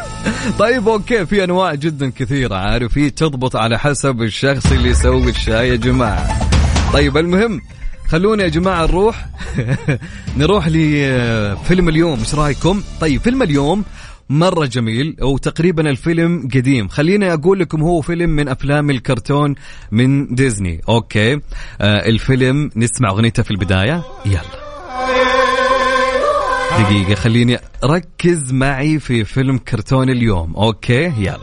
طيب 0.58 0.88
okay 0.88 1.26
في 1.26 1.44
أنواع 1.44 1.74
جدا 1.74 2.10
كثيرة. 2.10 2.54
عارف 2.54 2.98
هي 2.98 3.10
تضبط 3.10 3.56
على 3.56 3.78
حسب 3.78 4.22
الشخص 4.22 4.72
اللي 4.72 4.88
يسوي 4.88 5.30
الشاي 5.30 5.68
يا 5.68 5.76
جماعة. 5.76 6.40
طيب 6.92 7.16
المهم 7.16 7.60
خلونا 8.08 8.42
يا 8.42 8.48
جماعة 8.48 8.86
نروح. 8.86 9.28
نروح 10.38 10.68
لفيلم 10.68 11.88
اليوم. 11.88 12.18
إيش 12.18 12.34
رأيكم؟ 12.34 12.82
طيب 13.00 13.20
فيلم 13.20 13.42
اليوم 13.42 13.84
مرة 14.30 14.66
جميل 14.66 15.16
وتقريبا 15.22 15.90
الفيلم 15.90 16.48
قديم. 16.54 16.88
خليني 16.88 17.32
أقول 17.32 17.60
لكم 17.60 17.82
هو 17.82 18.00
فيلم 18.00 18.30
من 18.30 18.48
أفلام 18.48 18.90
الكرتون 18.90 19.54
من 19.92 20.34
ديزني. 20.34 20.80
okay 20.88 21.32
آه 21.80 22.08
الفيلم 22.08 22.70
نسمع 22.76 23.10
أغنيته 23.10 23.42
في 23.42 23.50
البداية. 23.50 24.04
يلا. 24.26 24.67
دقيقة 26.78 27.14
خليني 27.14 27.58
ركز 27.84 28.52
معي 28.52 28.98
في 28.98 29.24
فيلم 29.24 29.58
كرتون 29.58 30.10
اليوم. 30.10 30.56
okay 30.56 31.12
يلا. 31.18 31.38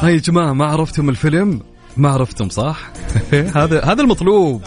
La. 0.00 0.06
هاي 0.06 0.14
يا 0.14 0.18
جماعة 0.18 0.52
ما 0.52 0.64
عرفتم 0.64 1.08
الفيلم؟ 1.08 1.60
ما 1.96 2.10
عرفتم 2.10 2.48
صح؟ 2.48 2.90
هذا 3.56 3.84
هذا 3.84 4.02
المطلوب. 4.02 4.62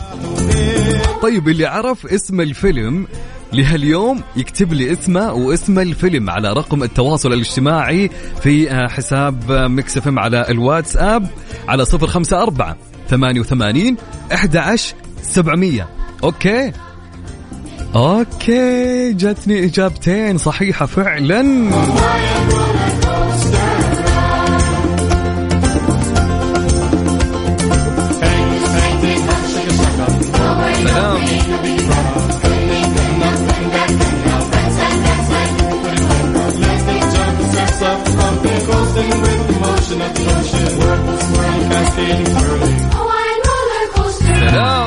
طيب 1.21 1.49
اللي 1.49 1.65
عرف 1.65 2.05
اسم 2.05 2.41
الفيلم 2.41 3.07
لهاليوم 3.53 4.21
يكتب 4.35 4.73
لي 4.73 4.91
اسمه 4.91 5.33
واسم 5.33 5.79
الفيلم 5.79 6.29
على 6.29 6.53
رقم 6.53 6.83
التواصل 6.83 7.33
الاجتماعي 7.33 8.09
في 8.41 8.71
آه، 8.71 8.87
حساب 8.87 9.51
آه، 9.51 9.67
Mix 9.67 9.97
FM 9.97 10.19
على 10.19 10.45
الواتساب 10.49 11.27
على 11.67 11.85
صفر 11.85 12.07
خمسة 12.07 12.43
أربعة 12.43 12.77
ثمانية 13.09 13.39
وثمانين 13.39 13.97
أحد 14.33 14.57
عشر 14.57 14.95
سبعمية. 15.21 15.87
okay؟ 16.23 16.71
okay 17.95 19.13
جاتني 19.13 19.65
إجابتين 19.65 20.37
صحيحة 20.37 20.85
فعلا. 20.85 21.69
Oh, 42.05 43.09
I'm 43.19 43.39
roller 43.47 43.85
coaster. 43.95 44.82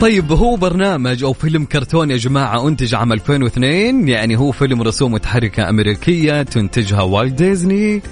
طيب 0.00 0.32
هو 0.32 0.56
برنامج 0.56 1.24
أو 1.24 1.32
فيلم 1.32 1.64
كرتون 1.64 2.10
يا 2.10 2.16
جماعة 2.16 2.68
أنتج 2.68 2.94
عام 2.94 3.12
2002 3.12 4.08
يعني 4.08 4.38
هو 4.38 4.52
فيلم 4.52 4.82
رسوم 4.82 5.12
متحركة 5.12 5.68
أمريكية 5.68 6.42
تنتجها 6.42 7.02
والت 7.02 7.32
ديزني 7.34 8.02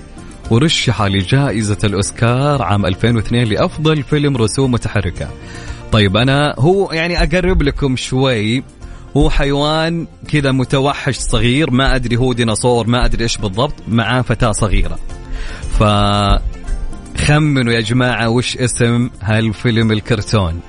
ورشح 0.50 1.02
لجائزة 1.02 1.78
الأوسكار 1.84 2.62
عام 2.62 2.86
2002 2.86 3.44
لأفضل 3.44 4.02
فيلم 4.02 4.36
رسوم 4.36 4.72
متحركة. 4.72 5.28
طيب 5.92 6.16
أنا 6.16 6.54
هو 6.58 6.92
يعني 6.92 7.22
أقرب 7.22 7.62
لكم 7.62 7.96
شوي 7.96 8.62
هو 9.16 9.30
حيوان 9.30 10.06
كذا 10.28 10.52
متوحش 10.52 11.16
صغير 11.16 11.70
ما 11.70 11.94
أدري 11.94 12.16
هو 12.16 12.32
ديناصور 12.32 12.86
ما 12.86 13.04
أدري 13.04 13.22
إيش 13.24 13.38
بالضبط 13.38 13.74
معاه 13.88 14.22
فتاة 14.22 14.52
صغيرة. 14.52 14.98
ف 15.78 15.82
خمنوا 17.20 17.72
يا 17.72 17.80
جماعة 17.80 18.28
وش 18.28 18.56
اسم 18.56 19.10
هالفيلم 19.22 19.92
الكرتون. 19.92 20.60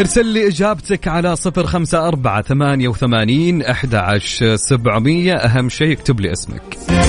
ارسل 0.00 0.26
لي 0.26 0.48
إجابتك 0.48 1.08
على 1.08 1.36
صفر 1.36 1.66
خمسة 1.66 2.08
أربعة 2.08 2.42
ثمانية 2.42 2.88
وثمانين 2.88 3.62
أحد 3.62 3.94
عشر 3.94 4.56
سبعمية. 4.56 5.34
أهم 5.34 5.68
شيء 5.68 5.92
اكتب 5.92 6.20
لي 6.20 6.32
اسمك. 6.32 6.99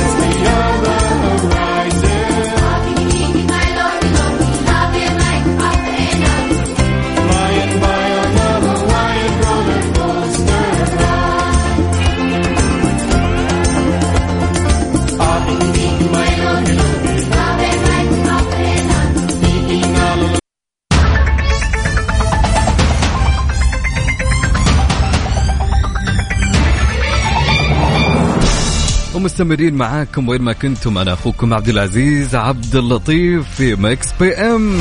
ومستمرين 29.41 29.73
معاكم 29.73 30.29
وين 30.29 30.41
ما 30.41 30.53
كنتم. 30.53 30.97
أنا 30.97 31.13
أخوكم 31.13 31.53
عبد 31.53 31.69
العزيز 31.69 32.35
عبد 32.35 32.75
اللطيف 32.75 33.49
في 33.49 33.75
Mix 33.75 34.07
FM. 34.19 34.79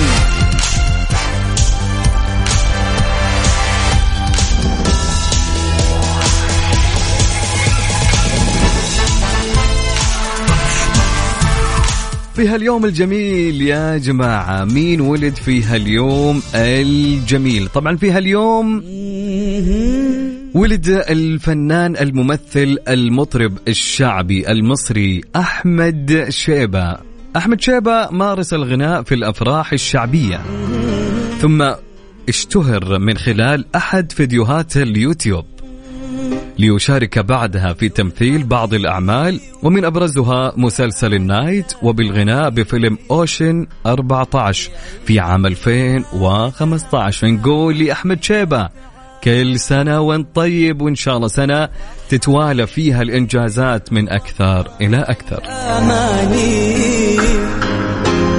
في 12.35 12.49
هاليوم 12.49 12.85
الجميل 12.85 13.63
يا 13.63 13.99
جماعة 13.99 14.65
مين 14.65 15.01
ولد 15.01 15.35
في 15.35 15.63
هاليوم 15.63 16.43
الجميل؟ 16.55 17.69
طبعا 17.69 17.97
في 17.97 18.11
هاليوم 18.11 18.83
ولد 20.55 20.89
الفنان 20.89 21.97
الممثل 21.97 22.79
المطرب 22.89 23.59
الشعبي 23.69 24.51
المصري 24.51 25.21
أحمد 25.37 26.27
شيبة. 26.29 26.97
أحمد 27.37 27.61
شيبة 27.61 28.09
مارس 28.11 28.55
الغناء 28.55 29.03
في 29.03 29.15
الأفراح 29.15 29.73
الشعبية. 29.73 30.41
ثم 31.41 31.73
اشتهر 32.29 32.99
من 32.99 33.17
خلال 33.19 33.65
أحد 33.77 34.13
فيديوهات 34.13 34.77
اليوتيوب. 34.77 35.45
ليشارك 36.59 37.19
بعدها 37.19 37.73
في 37.73 37.89
تمثيل 37.89 38.45
بعض 38.45 38.75
الأعمال 38.75 39.41
ومن 39.63 39.85
أبرزها 39.85 40.53
مسلسل 40.57 41.15
النايت 41.15 41.73
وبالغناء 41.83 42.51
بفيلم 42.51 42.99
أوشن 43.11 43.67
14 43.87 44.71
في 45.05 45.21
عام 45.21 45.47
2015 45.47 47.27
نقول 47.29 47.79
لأحمد 47.79 48.23
شيبة 48.25 48.69
كل 49.25 49.61
سنة 49.61 50.01
وانت 50.01 50.37
طيب 50.37 50.83
وإن 50.83 50.95
شاء 50.95 51.17
الله 51.17 51.29
سنة 51.29 51.69
تتوالى 52.09 52.67
فيها 52.67 53.03
الإنجازات 53.03 53.93
من 53.93 54.09
أكثر 54.09 54.69
إلى 54.81 54.97
أكثر. 54.97 55.43
أماني 55.49 57.19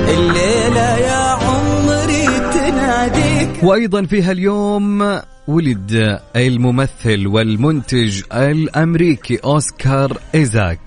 الليلة 0.09 0.97
يا 0.97 1.37
عمري 1.41 2.25
تناديك. 2.53 3.63
وأيضا 3.63 4.05
في 4.05 4.21
هاليوم 4.21 5.19
ولد 5.47 6.19
الممثل 6.35 7.27
والمنتج 7.27 8.21
الأمريكي 8.33 9.39
أوسكار 9.43 10.17
إيزاك. 10.35 10.79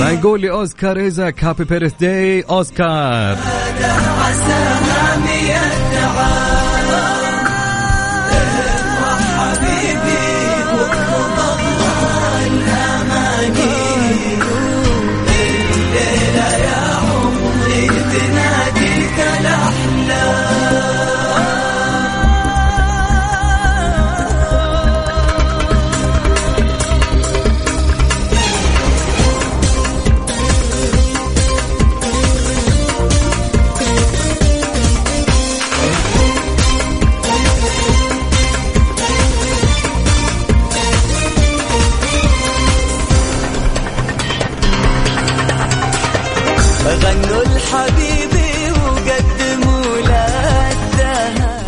فنقول 0.00 0.42
لأوسكار 0.42 0.96
إيزاك 0.96 1.44
happy 1.44 1.64
birthday 1.64 2.42
اوسكار 2.42 3.36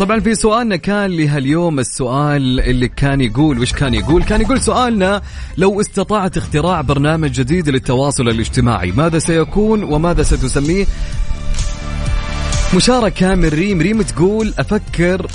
طبعا 0.03 0.19
في 0.19 0.35
سؤالنا 0.35 0.75
كان 0.75 1.11
لهاليوم 1.11 1.79
السؤال 1.79 2.59
اللي 2.59 2.87
كان 2.87 3.21
يقول 3.21 3.59
وش 3.59 3.73
كان 3.73 3.93
يقول؟ 3.93 4.23
كان 4.23 4.41
يقول 4.41 4.61
سؤالنا 4.61 5.21
لو 5.57 5.81
استطعت 5.81 6.37
اختراع 6.37 6.81
برنامج 6.81 7.31
جديد 7.31 7.69
للتواصل 7.69 8.29
الاجتماعي 8.29 8.91
ماذا 8.91 9.19
سيكون 9.19 9.83
وماذا 9.83 10.23
ستسميه؟ 10.23 10.85
مشاركة 12.75 13.35
من 13.35 13.47
ريم. 13.47 13.81
ريم 13.81 14.01
تقول 14.01 14.53
أفكر 14.59 15.27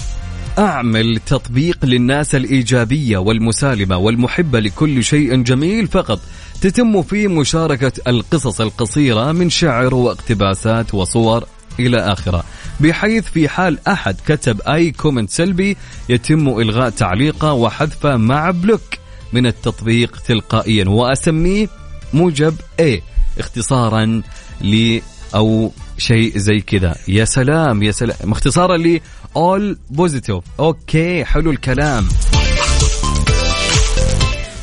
أعمل 0.59 1.21
تطبيق 1.27 1.85
للناس 1.85 2.35
الإيجابية 2.35 3.19
والمسالمة 3.19 3.97
والمحبة 3.97 4.61
لكل 4.61 5.05
شيء 5.05 5.43
جميل 5.43 5.87
فقط. 5.87 6.21
تتم 6.61 7.03
فيه 7.03 7.29
مشاركة 7.29 7.93
القصص 8.07 8.61
القصيرة 8.61 9.33
من 9.33 9.51
شعر 9.51 9.95
واقتباسات 9.95 10.95
وصور. 10.95 11.45
إلى 11.81 11.97
آخره. 11.97 12.45
بحيث 12.81 13.25
في 13.25 13.49
حال 13.49 13.79
أحد 13.89 14.17
كتب 14.27 14.61
أي 14.61 14.91
comment 14.91 15.31
سلبي 15.31 15.77
يتم 16.09 16.49
إلغاء 16.49 16.91
تعليقه 16.91 17.53
وحذفه 17.53 18.17
مع 18.17 18.51
block 18.51 18.95
من 19.33 19.47
التطبيق 19.47 20.17
تلقائيا. 20.27 20.89
وأسميه 20.89 21.69
موجب 22.15 22.55
A 22.81 23.01
اختصارا 23.39 24.23
ل 24.61 25.01
أو 25.35 25.73
شيء 25.99 26.39
زي 26.39 26.61
كذا. 26.61 26.97
يا 27.09 27.25
سلام 27.25 27.83
يا 27.83 27.93
سلام. 27.93 28.33
اختصارا 28.33 28.77
ل 28.77 29.01
all 29.37 29.97
positive. 29.97 30.43
okay 30.61 31.25
حلو 31.25 31.51
الكلام. 31.51 32.09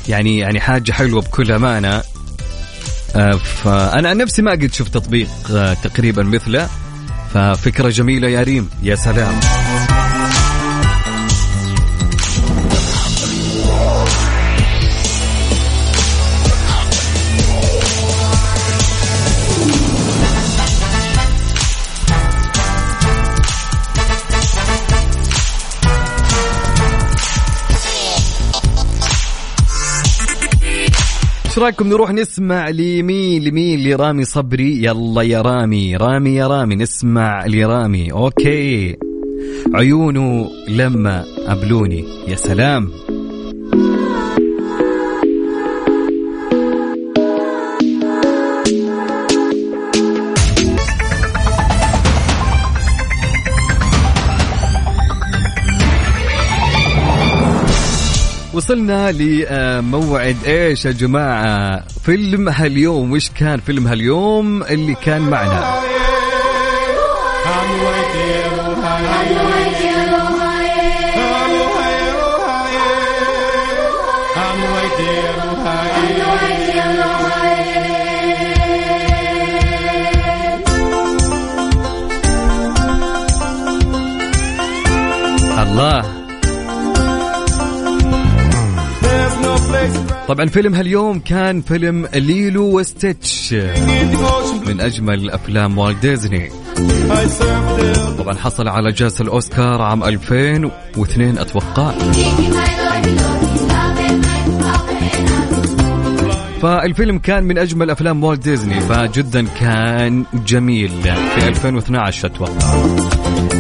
يعني 0.08 0.38
يعني 0.38 0.60
حاجة 0.60 0.92
حلوة 0.92 1.22
بكل 1.22 1.52
أمانة. 1.52 2.02
آه، 3.16 3.32
فانا 3.32 4.10
عن 4.10 4.18
نفسي 4.18 4.42
ما 4.42 4.52
قد 4.52 4.74
شفت 4.74 4.94
تطبيق 4.94 5.30
آه، 5.52 5.74
تقريبا 5.74 6.24
مثله. 6.24 6.70
ففكرة 7.36 7.90
جميلة 7.90 8.28
يا 8.28 8.44
ريم 8.44 8.70
يا 8.84 8.96
سلام. 8.96 9.40
إيش 31.56 31.64
رأيكم 31.64 31.88
نروح 31.88 32.12
نسمع 32.12 32.70
لمين؟ 32.70 33.44
لمين؟ 33.44 33.84
لرامي 33.84 34.26
صبري. 34.26 34.84
يلا 34.84 35.22
يا 35.22 35.42
رامي. 35.42 35.96
رامي 35.96 36.36
يا 36.36 36.48
رامي 36.48 36.76
نسمع 36.76 37.46
لرامي. 37.46 38.12
أوكي. 38.12 38.98
عيونه 39.74 40.50
لما 40.70 41.26
قبلوني 41.48 42.06
يا 42.28 42.36
سلام. 42.36 42.92
وصلنا 58.56 59.12
لموعد 59.12 60.38
إيش 60.46 60.86
يا 60.86 60.92
جماعة؟ 60.92 61.84
فيلم 62.04 62.50
هاليوم 62.50 63.12
وش 63.12 63.30
كان 63.30 63.60
فيلم 63.60 63.88
هاليوم 63.88 64.64
اللي 64.64 64.96
كان 64.96 65.22
معنا؟ 65.22 65.82
امم 85.58 86.15
طبعا 90.28 90.46
فيلم 90.46 90.76
هاليوم 90.76 91.20
كان 91.20 91.62
فيلم 91.62 92.08
ليلو 92.14 92.80
وستيتش. 92.80 93.54
من 94.68 94.82
أجمل 94.82 95.30
أفلام 95.32 95.78
والت 95.78 96.02
ديزني. 96.06 96.50
طبعا 98.18 98.34
حصل 98.34 98.68
على 98.68 98.92
جائزة 98.92 99.24
الأوسكار 99.24 99.82
عام 99.82 100.04
2002 100.04 101.38
أتوقع 101.38 101.94
فالفيلم 106.66 107.20
كان 107.20 107.44
من 107.44 107.58
أجمل 107.58 107.90
أفلام 107.90 108.24
والت 108.24 108.44
ديزني 108.44 108.80
فجدا 108.80 109.46
كان 109.60 110.24
جميل. 110.34 110.90
في 111.36 111.48
2012 111.48 112.28
أتوقع. 112.28 112.88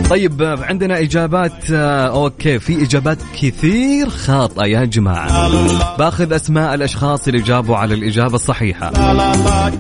طيب 0.10 0.44
عندنا 0.62 1.00
إجابات 1.00 1.72
آه، 1.72 2.08
okay 2.08 2.60
في 2.60 2.84
إجابات 2.84 3.18
كثير 3.42 4.10
خاطئة 4.10 4.66
يا 4.66 4.86
جماعة. 4.86 5.50
بأخذ 5.98 6.34
أسماء 6.34 6.74
الأشخاص 6.74 7.28
اللي 7.28 7.42
جابوا 7.42 7.78
على 7.78 7.94
الإجابة 7.94 8.36
الصحيحة. 8.36 8.92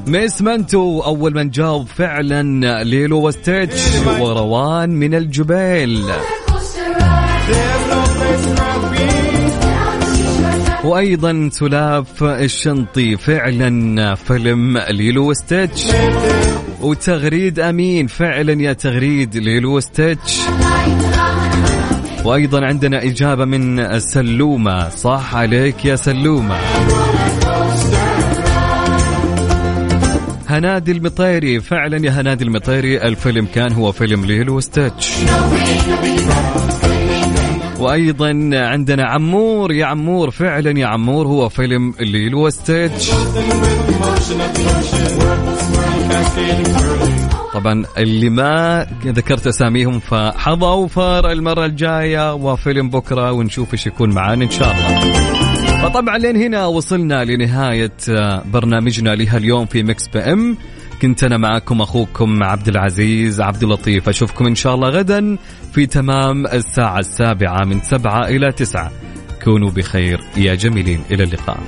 ميس 0.07 0.41
منتو 0.41 0.99
أول 0.99 1.33
من 1.33 1.49
جاوب 1.49 1.87
فعلا 1.87 2.83
ليلو 2.83 3.27
وستيتش 3.27 3.81
وروان 4.19 4.89
من 4.89 5.15
الجبيل. 5.15 6.05
وأيضا 10.85 11.49
سلاف 11.51 12.23
الشنطي 12.23 13.17
فعلا 13.17 14.15
فيلم 14.15 14.77
ليلو 14.77 15.29
وستيتش 15.29 15.87
وتغريد 16.81 17.59
أمين 17.59 18.07
فعلا 18.07 18.61
يا 18.61 18.73
تغريد 18.73 19.37
ليلو 19.37 19.77
وستيتش 19.77 20.39
وأيضا 22.25 22.65
عندنا 22.65 23.03
إجابة 23.03 23.45
من 23.45 23.99
سلومة. 23.99 24.89
صح 24.89 25.35
عليك 25.35 25.85
يا 25.85 25.95
سلومة. 25.95 26.57
هنادي 30.47 30.91
المطيري. 30.91 31.59
فعلا 31.59 32.05
يا 32.05 32.11
هنادي 32.11 32.43
المطيري 32.43 33.01
الفيلم 33.01 33.45
كان 33.45 33.73
هو 33.73 33.91
فيلم 33.91 34.25
ليلو 34.25 34.57
وستيتش 34.57 35.11
وأيضا 37.79 38.49
عندنا 38.53 39.05
عمور. 39.05 39.71
يا 39.71 39.85
عمور 39.85 40.31
فعلا 40.31 40.79
يا 40.79 40.87
عمور 40.87 41.27
هو 41.27 41.49
فيلم 41.49 41.93
ليلو 41.99 42.45
وستيتش 42.45 43.11
طبعا 47.53 47.83
اللي 47.97 48.29
ما 48.29 48.87
ذكرت 49.05 49.47
أساميهم 49.47 49.99
فحظى 49.99 50.65
اوفر 50.65 51.31
المرة 51.31 51.65
الجاية 51.65 52.33
وفيلم 52.33 52.89
بكرة 52.89 53.31
ونشوف 53.31 53.73
إيش 53.73 53.87
يكون 53.87 54.09
معانا 54.09 54.45
إن 54.45 54.49
شاء 54.49 54.71
الله. 54.75 54.99
فطبعا 55.81 56.17
لين 56.17 56.35
هنا 56.35 56.65
وصلنا 56.65 57.23
لنهاية 57.23 57.91
برنامجنا 58.45 59.15
لهاليوم 59.15 59.65
في 59.65 59.83
Mix 59.83 60.07
FM. 60.07 60.57
كنت 61.01 61.23
أنا 61.23 61.37
معكم 61.37 61.81
أخوكم 61.81 62.43
عبد 62.43 62.67
العزيز 62.67 63.41
عبد 63.41 63.63
اللطيف. 63.63 64.09
أشوفكم 64.09 64.45
إن 64.45 64.55
شاء 64.55 64.75
الله 64.75 64.89
غدا. 64.89 65.37
في 65.75 65.85
تمام 65.85 66.45
الساعة 66.47 66.99
السابعة 66.99 67.65
من 67.65 67.81
سبعة 67.81 68.27
إلى 68.27 68.51
تسعة. 68.51 68.91
كونوا 69.43 69.71
بخير 69.71 70.19
يا 70.37 70.55
جميلين. 70.55 71.01
إلى 71.11 71.23
اللقاء. 71.23 71.59